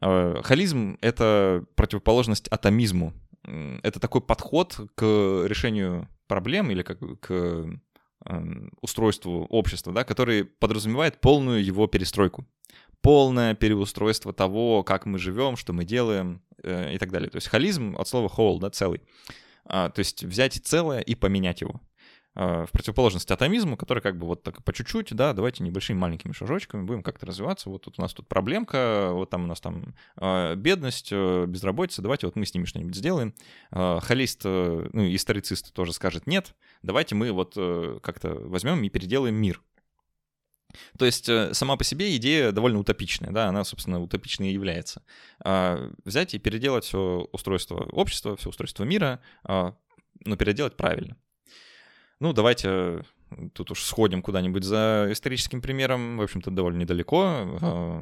А, 0.00 0.42
холизм— 0.42 0.98
это 1.00 1.64
противоположность 1.76 2.48
атомизму. 2.48 3.12
Это 3.44 4.00
такой 4.00 4.20
подход 4.20 4.80
к 4.96 5.04
решению 5.46 6.08
проблем 6.26 6.72
или 6.72 6.82
как 6.82 6.98
к 7.20 7.80
устройству 8.80 9.44
общества, 9.44 9.92
да, 9.92 10.02
который 10.02 10.44
подразумевает 10.44 11.20
полную 11.20 11.64
его 11.64 11.86
перестройку. 11.86 12.44
Полное 13.00 13.54
переустройство 13.54 14.32
того, 14.32 14.82
как 14.82 15.06
мы 15.06 15.20
живем, 15.20 15.56
что 15.56 15.72
мы 15.72 15.84
делаем 15.84 16.42
э, 16.64 16.94
и 16.94 16.98
так 16.98 17.12
далее. 17.12 17.30
То 17.30 17.36
есть 17.36 17.46
холизм 17.46 17.94
от 17.96 18.08
слова 18.08 18.26
whole, 18.26 18.58
да, 18.58 18.70
целый. 18.70 19.02
То 19.68 19.92
есть 19.96 20.24
взять 20.24 20.54
целое 20.54 21.00
и 21.00 21.14
поменять 21.14 21.60
его. 21.60 21.80
А, 22.38 22.66
в 22.66 22.70
противоположность 22.70 23.30
атомизму, 23.30 23.78
который 23.78 24.02
как 24.02 24.18
бы 24.18 24.26
вот 24.26 24.42
так 24.42 24.62
по 24.62 24.72
чуть-чуть, 24.72 25.14
да, 25.14 25.32
давайте 25.32 25.64
небольшими 25.64 25.96
маленькими 25.96 26.32
шажочками 26.32 26.84
будем 26.84 27.02
как-то 27.02 27.24
развиваться. 27.24 27.70
Вот 27.70 27.82
тут 27.82 27.98
у 27.98 28.02
нас 28.02 28.12
тут 28.12 28.28
проблемка, 28.28 29.08
вот 29.12 29.30
там 29.30 29.44
у 29.44 29.46
нас 29.46 29.60
там 29.60 29.94
а, 30.16 30.54
бедность, 30.54 31.08
э, 31.12 31.46
безработица, 31.46 32.02
давайте 32.02 32.26
вот 32.26 32.36
мы 32.36 32.44
с 32.44 32.52
ними 32.52 32.66
что-нибудь 32.66 32.94
сделаем. 32.94 33.34
Холист, 33.70 34.42
э, 34.44 34.88
ну, 34.92 35.14
историцист 35.14 35.72
тоже 35.72 35.94
скажет 35.94 36.26
нет, 36.26 36.54
давайте 36.82 37.14
мы 37.14 37.32
вот 37.32 37.54
э, 37.56 38.00
как-то 38.02 38.34
возьмем 38.34 38.82
и 38.84 38.90
переделаем 38.90 39.34
мир. 39.34 39.62
То 40.98 41.06
есть 41.06 41.30
сама 41.52 41.76
по 41.76 41.84
себе 41.84 42.14
идея 42.16 42.52
довольно 42.52 42.78
утопичная, 42.78 43.30
да, 43.30 43.48
она, 43.48 43.64
собственно, 43.64 44.02
утопичной 44.02 44.50
и 44.50 44.52
является. 44.52 45.02
Взять 46.04 46.34
и 46.34 46.38
переделать 46.38 46.84
все 46.84 47.26
устройство 47.32 47.84
общества, 47.92 48.36
все 48.36 48.50
устройство 48.50 48.84
мира, 48.84 49.22
но 49.44 50.36
переделать 50.36 50.76
правильно. 50.76 51.16
Ну, 52.18 52.32
давайте 52.32 53.02
тут 53.52 53.70
уж 53.70 53.82
сходим 53.82 54.22
куда-нибудь 54.22 54.64
за 54.64 55.08
историческим 55.10 55.60
примером, 55.60 56.16
в 56.18 56.22
общем-то, 56.22 56.50
довольно 56.50 56.78
недалеко. 56.78 57.58
Э, 57.60 58.00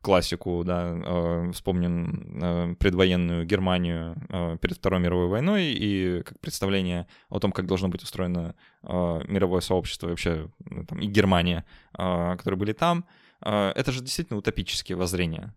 классику, 0.00 0.62
да, 0.64 0.94
э, 0.94 1.50
вспомним 1.52 2.76
предвоенную 2.76 3.44
Германию 3.44 4.58
перед 4.60 4.76
Второй 4.76 5.00
мировой 5.00 5.26
войной 5.26 5.64
и 5.64 6.22
как 6.22 6.40
представление 6.40 7.06
о 7.28 7.38
том, 7.38 7.52
как 7.52 7.66
должно 7.66 7.88
быть 7.88 8.02
устроено 8.02 8.54
мировое 8.82 9.60
сообщество, 9.60 10.08
вообще 10.08 10.50
там, 10.88 11.00
и 11.00 11.06
Германия, 11.06 11.66
которые 11.92 12.56
были 12.56 12.72
там, 12.72 13.04
это 13.40 13.92
же 13.92 14.00
действительно 14.00 14.38
утопические 14.38 14.96
воззрения. 14.96 15.54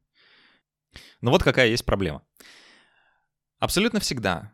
Но 1.21 1.31
вот 1.31 1.43
какая 1.43 1.69
есть 1.69 1.85
проблема. 1.85 2.21
Абсолютно 3.59 4.01
всегда 4.01 4.51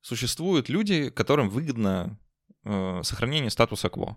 существуют 0.00 0.68
люди, 0.68 1.10
которым 1.10 1.48
выгодно 1.48 2.18
э, 2.64 3.00
сохранение 3.02 3.50
статуса 3.50 3.88
кво. 3.88 4.16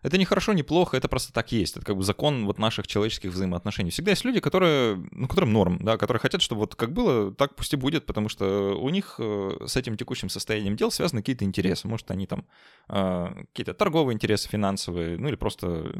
Это 0.00 0.16
не 0.16 0.24
хорошо, 0.24 0.52
не 0.52 0.62
плохо, 0.62 0.96
это 0.96 1.08
просто 1.08 1.32
так 1.32 1.50
есть. 1.50 1.76
Это 1.76 1.84
как 1.84 1.96
бы 1.96 2.04
закон 2.04 2.46
вот 2.46 2.58
наших 2.58 2.86
человеческих 2.86 3.30
взаимоотношений. 3.30 3.90
Всегда 3.90 4.12
есть 4.12 4.24
люди, 4.24 4.38
которые, 4.38 4.94
ну, 5.10 5.26
которым 5.26 5.52
норм, 5.52 5.78
да, 5.82 5.96
которые 5.96 6.20
хотят, 6.20 6.40
чтобы 6.40 6.60
вот 6.60 6.76
как 6.76 6.92
было, 6.92 7.34
так 7.34 7.56
пусть 7.56 7.72
и 7.72 7.76
будет, 7.76 8.06
потому 8.06 8.28
что 8.28 8.78
у 8.80 8.88
них 8.90 9.16
э, 9.18 9.58
с 9.66 9.76
этим 9.76 9.96
текущим 9.96 10.28
состоянием 10.28 10.76
дел 10.76 10.92
связаны 10.92 11.20
какие-то 11.22 11.44
интересы. 11.44 11.88
Может, 11.88 12.10
они 12.12 12.28
там 12.28 12.46
э, 12.88 13.44
какие-то 13.48 13.74
торговые 13.74 14.14
интересы, 14.14 14.48
финансовые, 14.48 15.18
ну 15.18 15.28
или 15.28 15.36
просто 15.36 15.92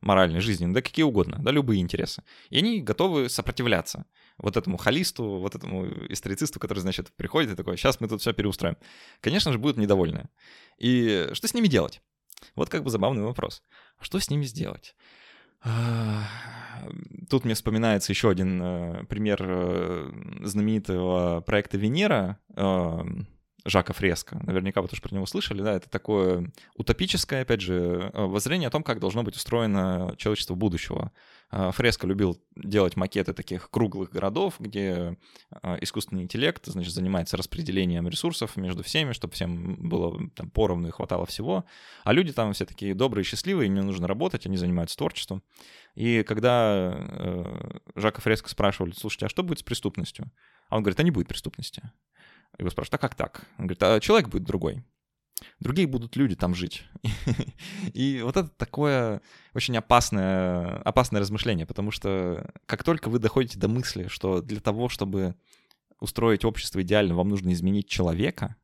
моральной, 0.00 0.40
жизненной, 0.40 0.74
да 0.74 0.82
какие 0.82 1.04
угодно, 1.04 1.38
да, 1.40 1.50
любые 1.50 1.80
интересы. 1.80 2.24
И 2.48 2.58
они 2.58 2.80
готовы 2.80 3.28
сопротивляться 3.28 4.06
вот 4.42 4.56
этому 4.56 4.76
холисту, 4.76 5.38
вот 5.38 5.54
этому 5.54 5.86
историцисту, 6.08 6.60
который, 6.60 6.80
значит, 6.80 7.12
приходит 7.16 7.52
и 7.52 7.56
такой, 7.56 7.76
сейчас 7.76 8.00
мы 8.00 8.08
тут 8.08 8.20
все 8.20 8.32
переустроим. 8.32 8.76
Конечно 9.20 9.52
же, 9.52 9.58
будут 9.58 9.78
недовольны. 9.78 10.28
И 10.78 11.28
что 11.32 11.48
с 11.48 11.54
ними 11.54 11.68
делать? 11.68 12.02
Вот 12.56 12.68
как 12.68 12.82
бы 12.82 12.90
забавный 12.90 13.22
вопрос. 13.22 13.62
Что 14.00 14.18
с 14.18 14.28
ними 14.28 14.44
сделать? 14.44 14.94
Тут 17.30 17.44
мне 17.44 17.54
вспоминается 17.54 18.10
еще 18.10 18.30
один 18.30 18.60
э, 18.60 19.04
пример 19.04 19.38
э, 19.40 20.10
знаменитого 20.42 21.40
проекта 21.42 21.78
Венера, 21.78 22.40
э, 22.56 22.98
Жака 23.64 23.92
Фреско. 23.92 24.40
Наверняка 24.44 24.82
вы 24.82 24.88
тоже 24.88 25.02
про 25.02 25.14
него 25.14 25.26
слышали, 25.26 25.62
да, 25.62 25.74
это 25.74 25.88
такое 25.88 26.50
утопическое, 26.76 27.42
опять 27.42 27.60
же, 27.60 28.10
э, 28.12 28.24
воззрение 28.24 28.66
о 28.66 28.70
том, 28.70 28.82
как 28.82 28.98
должно 28.98 29.22
быть 29.22 29.36
устроено 29.36 30.14
человечество 30.18 30.54
будущего. 30.54 31.12
Э, 31.52 31.70
Фреско 31.72 32.06
любил 32.06 32.42
делать 32.56 32.96
макеты 32.96 33.32
таких 33.32 33.70
круглых 33.70 34.10
городов, 34.10 34.54
где 34.58 35.16
э, 35.62 35.78
искусственный 35.80 36.24
интеллект, 36.24 36.66
значит, 36.66 36.92
занимается 36.92 37.36
распределением 37.36 38.08
ресурсов 38.08 38.56
между 38.56 38.82
всеми, 38.82 39.12
чтобы 39.12 39.34
всем 39.34 39.88
было 39.88 40.18
там 40.34 40.50
поровну 40.50 40.88
и 40.88 40.92
хватало 40.92 41.24
всего. 41.26 41.64
А 42.02 42.12
люди 42.12 42.32
там 42.32 42.52
все 42.54 42.66
такие 42.66 42.94
добрые, 42.94 43.24
счастливые, 43.24 43.68
им 43.68 43.74
не 43.74 43.82
нужно 43.82 44.08
работать, 44.08 44.44
они 44.46 44.56
занимаются 44.56 44.96
творчеством. 44.96 45.42
И 45.94 46.24
когда 46.24 47.76
Жака 47.94 48.22
Фреско 48.22 48.48
спрашивали, 48.48 48.92
слушайте, 48.92 49.26
а 49.26 49.28
что 49.28 49.42
будет 49.42 49.60
с 49.60 49.62
преступностью? 49.62 50.32
А 50.68 50.76
он 50.76 50.82
говорит, 50.82 50.98
а 50.98 51.02
не 51.02 51.10
будет 51.10 51.28
преступности. 51.28 51.82
Его 52.58 52.70
спрашивают, 52.70 52.94
а 52.94 52.98
как 52.98 53.14
так? 53.14 53.46
Он 53.58 53.66
говорит, 53.66 53.82
а 53.82 54.00
человек 54.00 54.28
будет 54.28 54.44
другой. 54.44 54.84
Другие 55.60 55.88
будут 55.88 56.16
люди 56.16 56.36
там 56.36 56.54
жить. 56.54 56.84
И 57.94 58.20
вот 58.22 58.36
это 58.36 58.48
такое 58.48 59.22
очень 59.54 59.76
опасное, 59.76 60.76
опасное 60.82 61.20
размышление, 61.20 61.66
потому 61.66 61.90
что 61.90 62.52
как 62.66 62.84
только 62.84 63.08
вы 63.08 63.18
доходите 63.18 63.58
до 63.58 63.68
мысли, 63.68 64.06
что 64.08 64.40
для 64.40 64.60
того, 64.60 64.88
чтобы 64.88 65.34
устроить 66.00 66.44
общество 66.44 66.82
идеально, 66.82 67.14
вам 67.14 67.28
нужно 67.28 67.52
изменить 67.52 67.88
человека, 67.88 68.56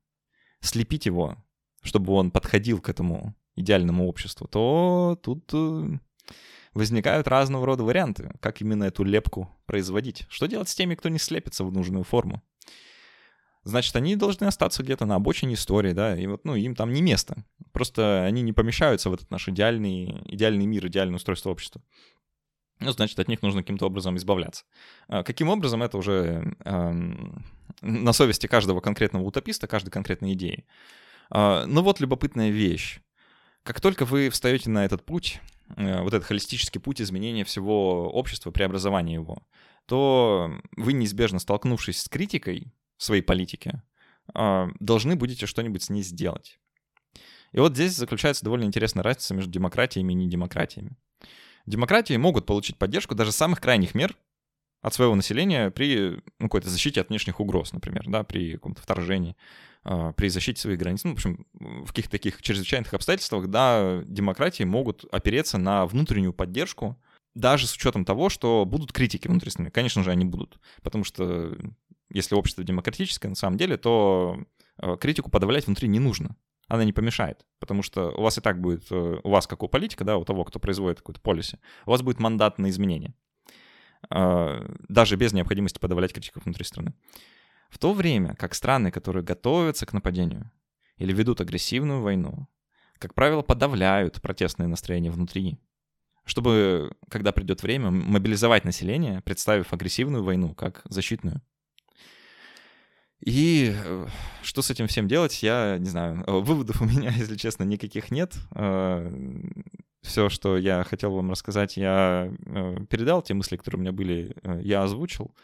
слепить 0.60 1.06
его, 1.06 1.36
чтобы 1.82 2.12
он 2.12 2.30
подходил 2.30 2.80
к 2.80 2.88
этому 2.88 3.34
идеальному 3.54 4.06
обществу, 4.08 4.46
то 4.46 5.18
тут 5.22 5.50
э, 5.52 5.98
возникают 6.74 7.28
разного 7.28 7.66
рода 7.66 7.84
варианты, 7.84 8.32
как 8.40 8.60
именно 8.60 8.84
эту 8.84 9.04
лепку 9.04 9.50
производить. 9.66 10.26
Что 10.28 10.46
делать 10.46 10.68
с 10.68 10.74
теми, 10.74 10.94
кто 10.94 11.08
не 11.08 11.18
слепится 11.18 11.64
в 11.64 11.72
нужную 11.72 12.04
форму? 12.04 12.42
Значит, 13.64 13.94
они 13.96 14.16
должны 14.16 14.46
остаться 14.46 14.82
где-то 14.82 15.06
на 15.06 15.16
обочине 15.16 15.54
истории, 15.54 15.92
да, 15.92 16.16
и 16.16 16.26
вот, 16.26 16.44
ну, 16.44 16.54
им 16.54 16.74
там 16.74 16.92
не 16.92 17.02
место. 17.02 17.44
Просто 17.72 18.24
они 18.24 18.42
не 18.42 18.52
помещаются 18.52 19.10
в 19.10 19.14
этот 19.14 19.30
наш 19.30 19.48
идеальный, 19.48 20.22
идеальный 20.26 20.66
мир, 20.66 20.86
идеальное 20.86 21.16
устройство 21.16 21.50
общества. 21.50 21.82
Ну, 22.80 22.92
значит, 22.92 23.18
от 23.18 23.28
них 23.28 23.42
нужно 23.42 23.62
каким-то 23.62 23.86
образом 23.86 24.16
избавляться. 24.16 24.64
А 25.08 25.24
каким 25.24 25.48
образом, 25.48 25.82
это 25.82 25.98
уже 25.98 26.56
эм, 26.64 27.44
на 27.80 28.12
совести 28.12 28.46
каждого 28.46 28.80
конкретного 28.80 29.24
утописта, 29.24 29.66
каждой 29.66 29.90
конкретной 29.90 30.34
идеи. 30.34 30.64
Э, 31.30 31.64
ну 31.66 31.82
вот 31.82 32.00
любопытная 32.00 32.50
вещь. 32.50 33.00
Как 33.64 33.80
только 33.80 34.04
вы 34.04 34.30
встаете 34.30 34.70
на 34.70 34.84
этот 34.84 35.04
путь, 35.04 35.40
э, 35.76 36.02
вот 36.02 36.14
этот 36.14 36.26
холистический 36.26 36.80
путь 36.80 37.00
изменения 37.00 37.44
всего 37.44 38.10
общества, 38.10 38.50
преобразования 38.50 39.14
его, 39.14 39.42
то 39.86 40.52
вы, 40.76 40.92
неизбежно 40.92 41.38
столкнувшись 41.38 42.02
с 42.02 42.08
критикой, 42.08 42.72
своей 42.98 43.22
политике, 43.22 43.82
а, 44.34 44.68
должны 44.80 45.16
будете 45.16 45.46
что-нибудь 45.46 45.82
с 45.82 45.90
ней 45.90 46.02
сделать. 46.02 46.58
И 47.52 47.60
вот 47.60 47.74
здесь 47.74 47.94
заключается 47.94 48.44
довольно 48.44 48.64
интересная 48.64 49.02
разница 49.02 49.34
между 49.34 49.50
демократиями 49.50 50.12
и 50.12 50.16
недемократиями. 50.16 50.96
Демократии 51.66 52.16
могут 52.16 52.46
получить 52.46 52.76
поддержку 52.76 53.14
даже 53.14 53.32
самых 53.32 53.60
крайних 53.60 53.94
мер 53.94 54.16
от 54.80 54.94
своего 54.94 55.14
населения 55.14 55.70
при 55.70 56.22
ну, 56.38 56.46
какой-то 56.46 56.68
защите 56.68 57.00
от 57.00 57.08
внешних 57.08 57.40
угроз, 57.40 57.72
например, 57.72 58.04
да, 58.06 58.22
при 58.22 58.52
каком-то 58.52 58.80
вторжении, 58.82 59.36
а, 59.84 60.12
при 60.12 60.28
защите 60.28 60.60
своих 60.60 60.78
границ. 60.78 61.04
Ну, 61.04 61.10
в 61.10 61.14
общем, 61.14 61.46
в 61.52 61.88
каких-то 61.88 62.10
таких 62.10 62.42
чрезвычайных 62.42 62.92
обстоятельствах, 62.94 63.48
да, 63.48 64.02
демократии 64.06 64.64
могут 64.64 65.04
опереться 65.12 65.58
на 65.58 65.86
внутреннюю 65.86 66.32
поддержку, 66.32 66.96
даже 67.34 67.66
с 67.66 67.74
учетом 67.74 68.04
того, 68.04 68.28
что 68.28 68.64
будут 68.64 68.92
критики 68.92 69.28
внутри 69.28 69.50
страны. 69.50 69.70
Конечно 69.70 70.02
же, 70.02 70.10
они 70.10 70.24
будут, 70.24 70.58
потому 70.82 71.04
что 71.04 71.56
если 72.10 72.34
общество 72.34 72.64
демократическое 72.64 73.28
на 73.28 73.34
самом 73.34 73.56
деле, 73.56 73.76
то 73.76 74.38
э, 74.80 74.96
критику 75.00 75.30
подавлять 75.30 75.66
внутри 75.66 75.88
не 75.88 75.98
нужно. 75.98 76.36
Она 76.66 76.84
не 76.84 76.92
помешает, 76.92 77.46
потому 77.58 77.82
что 77.82 78.10
у 78.10 78.22
вас 78.22 78.36
и 78.38 78.40
так 78.40 78.60
будет, 78.60 78.90
э, 78.90 79.20
у 79.22 79.30
вас 79.30 79.46
как 79.46 79.62
у 79.62 79.68
политика, 79.68 80.04
да, 80.04 80.16
у 80.16 80.24
того, 80.24 80.44
кто 80.44 80.58
производит 80.58 80.98
какую-то 80.98 81.20
полиси, 81.20 81.58
у 81.86 81.90
вас 81.90 82.02
будет 82.02 82.20
мандат 82.20 82.58
на 82.58 82.68
изменения. 82.68 83.14
Даже 84.10 85.16
без 85.16 85.32
необходимости 85.32 85.80
подавлять 85.80 86.12
критику 86.12 86.38
внутри 86.38 86.64
страны. 86.64 86.94
В 87.68 87.78
то 87.78 87.92
время 87.92 88.36
как 88.36 88.54
страны, 88.54 88.92
которые 88.92 89.24
готовятся 89.24 89.86
к 89.86 89.92
нападению 89.92 90.52
или 90.98 91.12
ведут 91.12 91.40
агрессивную 91.40 92.00
войну, 92.00 92.48
как 92.98 93.14
правило, 93.14 93.42
подавляют 93.42 94.20
протестные 94.20 94.68
настроения 94.68 95.10
внутри, 95.10 95.58
чтобы, 96.24 96.92
когда 97.08 97.32
придет 97.32 97.62
время, 97.62 97.90
мобилизовать 97.90 98.64
население, 98.64 99.20
представив 99.22 99.72
агрессивную 99.72 100.24
войну 100.24 100.54
как 100.54 100.82
защитную. 100.84 101.42
И 103.24 103.74
э, 103.74 104.06
что 104.42 104.62
с 104.62 104.70
этим 104.70 104.86
всем 104.86 105.08
делать, 105.08 105.42
я 105.42 105.76
не 105.78 105.88
знаю. 105.88 106.22
Э, 106.26 106.32
выводов 106.38 106.80
у 106.80 106.84
меня, 106.86 107.10
если 107.10 107.36
честно, 107.36 107.64
никаких 107.64 108.10
нет. 108.10 108.34
Э, 108.54 109.10
Все, 110.02 110.28
что 110.28 110.56
я 110.56 110.84
хотел 110.84 111.12
вам 111.12 111.30
рассказать, 111.30 111.76
я 111.76 112.32
передал. 112.88 113.22
Те 113.22 113.34
мысли, 113.34 113.56
которые 113.56 113.78
у 113.78 113.82
меня 113.82 113.92
были, 113.92 114.36
я 114.62 114.84
озвучил. 114.84 115.34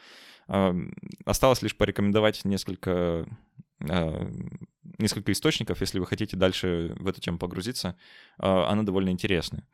Осталось 1.25 1.63
лишь 1.63 1.77
порекомендовать 1.77 2.45
несколько 2.45 3.27
несколько 4.99 5.33
источников, 5.33 5.81
если 5.81 5.99
вы 5.99 6.07
хотите 6.07 6.37
дальше 6.37 6.95
в 6.97 7.09
эту 7.09 7.21
тему 7.21 7.39
погрузиться. 7.39 7.97
Она 8.39 8.83
довольно 8.85 9.11
интересная. 9.11 9.67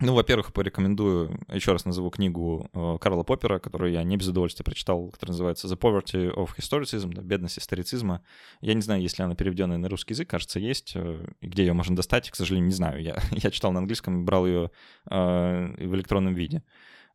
Ну, 0.00 0.14
во-первых, 0.14 0.52
порекомендую, 0.52 1.40
еще 1.52 1.72
раз 1.72 1.84
назову 1.84 2.10
книгу 2.10 2.70
э, 2.72 2.98
Карла 3.00 3.24
Поппера, 3.24 3.58
которую 3.58 3.90
я 3.90 4.04
не 4.04 4.16
без 4.16 4.28
удовольствия 4.28 4.64
прочитал, 4.64 5.10
которая 5.10 5.32
называется 5.32 5.66
«The 5.66 5.76
Poverty 5.76 6.32
of 6.32 6.50
Historicism», 6.56 7.12
да, 7.12 7.22
«Бедность 7.22 7.58
историцизма». 7.58 8.22
Я 8.60 8.74
не 8.74 8.80
знаю, 8.80 9.02
есть 9.02 9.18
ли 9.18 9.24
она 9.24 9.34
переведенная 9.34 9.76
на 9.76 9.88
русский 9.88 10.14
язык, 10.14 10.30
кажется, 10.30 10.60
есть. 10.60 10.92
Э, 10.94 11.26
где 11.40 11.64
ее 11.64 11.72
можно 11.72 11.96
достать, 11.96 12.30
к 12.30 12.36
сожалению, 12.36 12.68
не 12.68 12.74
знаю. 12.74 13.02
Я, 13.02 13.18
я 13.32 13.50
читал 13.50 13.72
на 13.72 13.80
английском, 13.80 14.24
брал 14.24 14.46
ее 14.46 14.70
э, 15.10 15.74
в 15.84 15.94
электронном 15.94 16.34
виде. 16.34 16.62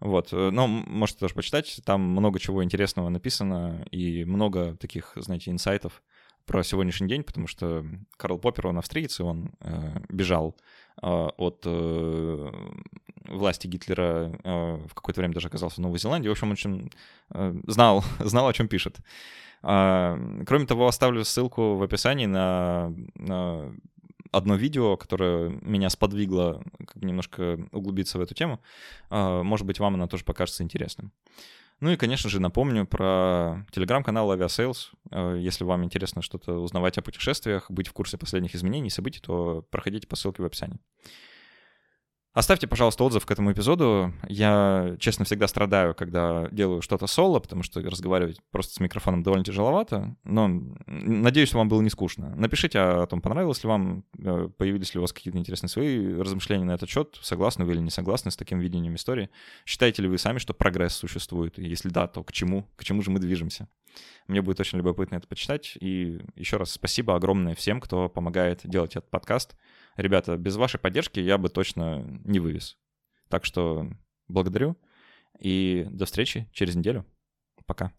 Вот, 0.02 0.34
э, 0.34 0.50
но 0.52 0.68
можете 0.68 1.20
тоже 1.20 1.36
почитать, 1.36 1.80
там 1.86 2.02
много 2.02 2.38
чего 2.38 2.66
интересного 2.66 3.08
написано 3.08 3.86
и 3.92 4.26
много 4.26 4.76
таких, 4.76 5.14
знаете, 5.16 5.52
инсайтов 5.52 6.04
про 6.46 6.64
сегодняшний 6.64 7.08
день, 7.08 7.24
потому 7.24 7.48
что 7.48 7.86
Карл 8.18 8.38
Поппер, 8.38 8.68
он 8.68 8.78
австриец, 8.78 9.20
и 9.20 9.24
он 9.24 9.54
э, 9.62 10.02
бежал 10.10 10.58
от 11.02 11.62
э, 11.66 12.52
власти 13.28 13.68
Гитлера, 13.68 14.32
э, 14.44 14.76
в 14.88 14.94
какое-то 14.94 15.22
время 15.22 15.34
даже 15.34 15.48
оказался 15.48 15.78
в 15.78 15.80
Новой 15.80 16.00
Зеландии. 16.00 16.30
В 16.30 16.32
общем, 16.32 16.48
он 16.48 16.52
очень 16.54 16.92
э, 17.32 17.54
знал, 17.68 18.04
знал, 18.20 18.48
о 18.48 18.54
чем 18.54 18.68
пишет. 18.68 18.98
Э, 19.64 20.44
кроме 20.46 20.66
того, 20.66 20.88
оставлю 20.88 21.24
ссылку 21.24 21.76
в 21.76 21.84
описании 21.84 22.26
на, 22.26 22.94
одно 24.32 24.56
видео, 24.56 24.98
которое 24.98 25.50
меня 25.62 25.90
сподвигло 25.90 26.64
немножко 26.96 27.60
углубиться 27.72 28.18
в 28.18 28.22
эту 28.22 28.34
тему. 28.34 28.60
Может 29.12 29.68
быть, 29.68 29.80
вам 29.80 29.94
оно 29.94 30.08
тоже 30.08 30.26
покажется 30.26 30.64
интересным. 30.64 31.12
Ну 31.80 31.92
и, 31.92 31.98
конечно 31.98 32.30
же, 32.30 32.40
напомню 32.40 32.86
про 32.86 33.66
телеграм-канал 33.72 34.34
Aviasales. 34.34 34.88
Э, 35.12 35.38
если 35.40 35.64
вам 35.64 35.84
интересно 35.84 36.22
что-то 36.22 36.54
узнавать 36.54 36.98
о 36.98 37.02
путешествиях, 37.02 37.70
быть 37.70 37.88
в 37.88 37.94
курсе 37.94 38.18
последних 38.18 38.56
изменений 38.56 38.88
и 38.88 38.92
событий, 38.92 39.20
то 39.20 39.66
проходите 39.70 40.08
по 40.08 40.16
ссылке 40.16 40.42
в 40.42 40.46
описании. 40.46 40.80
Оставьте, 42.34 42.66
пожалуйста, 42.66 43.04
отзыв 43.04 43.28
к 43.28 43.32
этому 43.32 43.52
эпизоду. 43.52 44.12
Я, 44.28 44.96
честно, 45.00 45.24
всегда 45.24 45.48
страдаю, 45.48 45.94
когда 45.94 46.48
делаю 46.50 46.82
что-то 46.82 47.06
соло, 47.06 47.40
потому 47.40 47.62
что 47.62 47.80
разговаривать 47.82 48.40
просто 48.50 48.74
с 48.74 48.80
микрофоном 48.80 49.22
довольно 49.22 49.46
тяжеловато. 49.46 50.16
Но 50.24 50.48
надеюсь, 50.88 51.54
вам 51.54 51.70
было 51.70 51.82
не 51.82 51.92
скучно. 51.92 52.34
Напишите 52.36 52.80
о 52.80 53.06
том, 53.06 53.22
понравилось 53.22 53.64
ли 53.64 53.70
вам, 53.70 54.04
э, 54.18 54.50
появились 54.58 54.96
ли 54.96 54.98
у 54.98 55.02
вас 55.02 55.14
какие-то 55.14 55.38
интересные 55.38 55.70
свои 55.70 56.16
размышления 56.16 56.66
на 56.66 56.72
этот 56.72 56.90
счет, 56.90 57.20
согласны 57.22 57.66
вы 57.66 57.74
или 57.74 57.82
не 57.82 57.92
согласны 57.92 58.32
с 58.32 58.36
таким 58.36 58.58
видением 58.60 58.96
истории. 58.96 59.30
Считаете 59.64 60.02
ли 60.02 60.08
вы 60.08 60.18
сами, 60.18 60.40
что 60.40 60.56
прогресс 60.56 60.94
существует? 60.94 61.60
И 61.60 61.68
если 61.68 61.90
да, 61.90 62.08
то 62.08 62.24
к 62.24 62.32
чему? 62.32 62.68
К 62.78 62.84
чему 62.84 63.04
же 63.04 63.12
мы 63.12 63.20
движемся? 63.20 63.68
Мне 64.28 64.42
будет 64.42 64.60
очень 64.60 64.80
любопытно 64.80 65.18
это 65.18 65.28
почитать. 65.28 65.78
И 65.80 66.20
еще 66.36 66.58
раз 66.58 66.72
спасибо 66.72 67.16
огромное 67.16 67.54
всем, 67.54 67.80
кто 67.80 68.10
помогает 68.10 68.62
делать 68.64 68.96
этот 68.96 69.12
подкаст. 69.12 69.56
Ребята, 69.96 70.38
без 70.38 70.56
вашей 70.56 70.80
поддержки 70.80 71.20
я 71.20 71.38
бы 71.38 71.50
точно 71.50 72.04
не 72.24 72.40
вывез. 72.40 72.78
Так 73.30 73.46
что 73.46 73.90
благодарю 74.28 74.78
и 75.40 75.86
до 75.90 76.06
встречи 76.06 76.50
через 76.52 76.76
неделю. 76.76 77.06
Пока. 77.66 77.94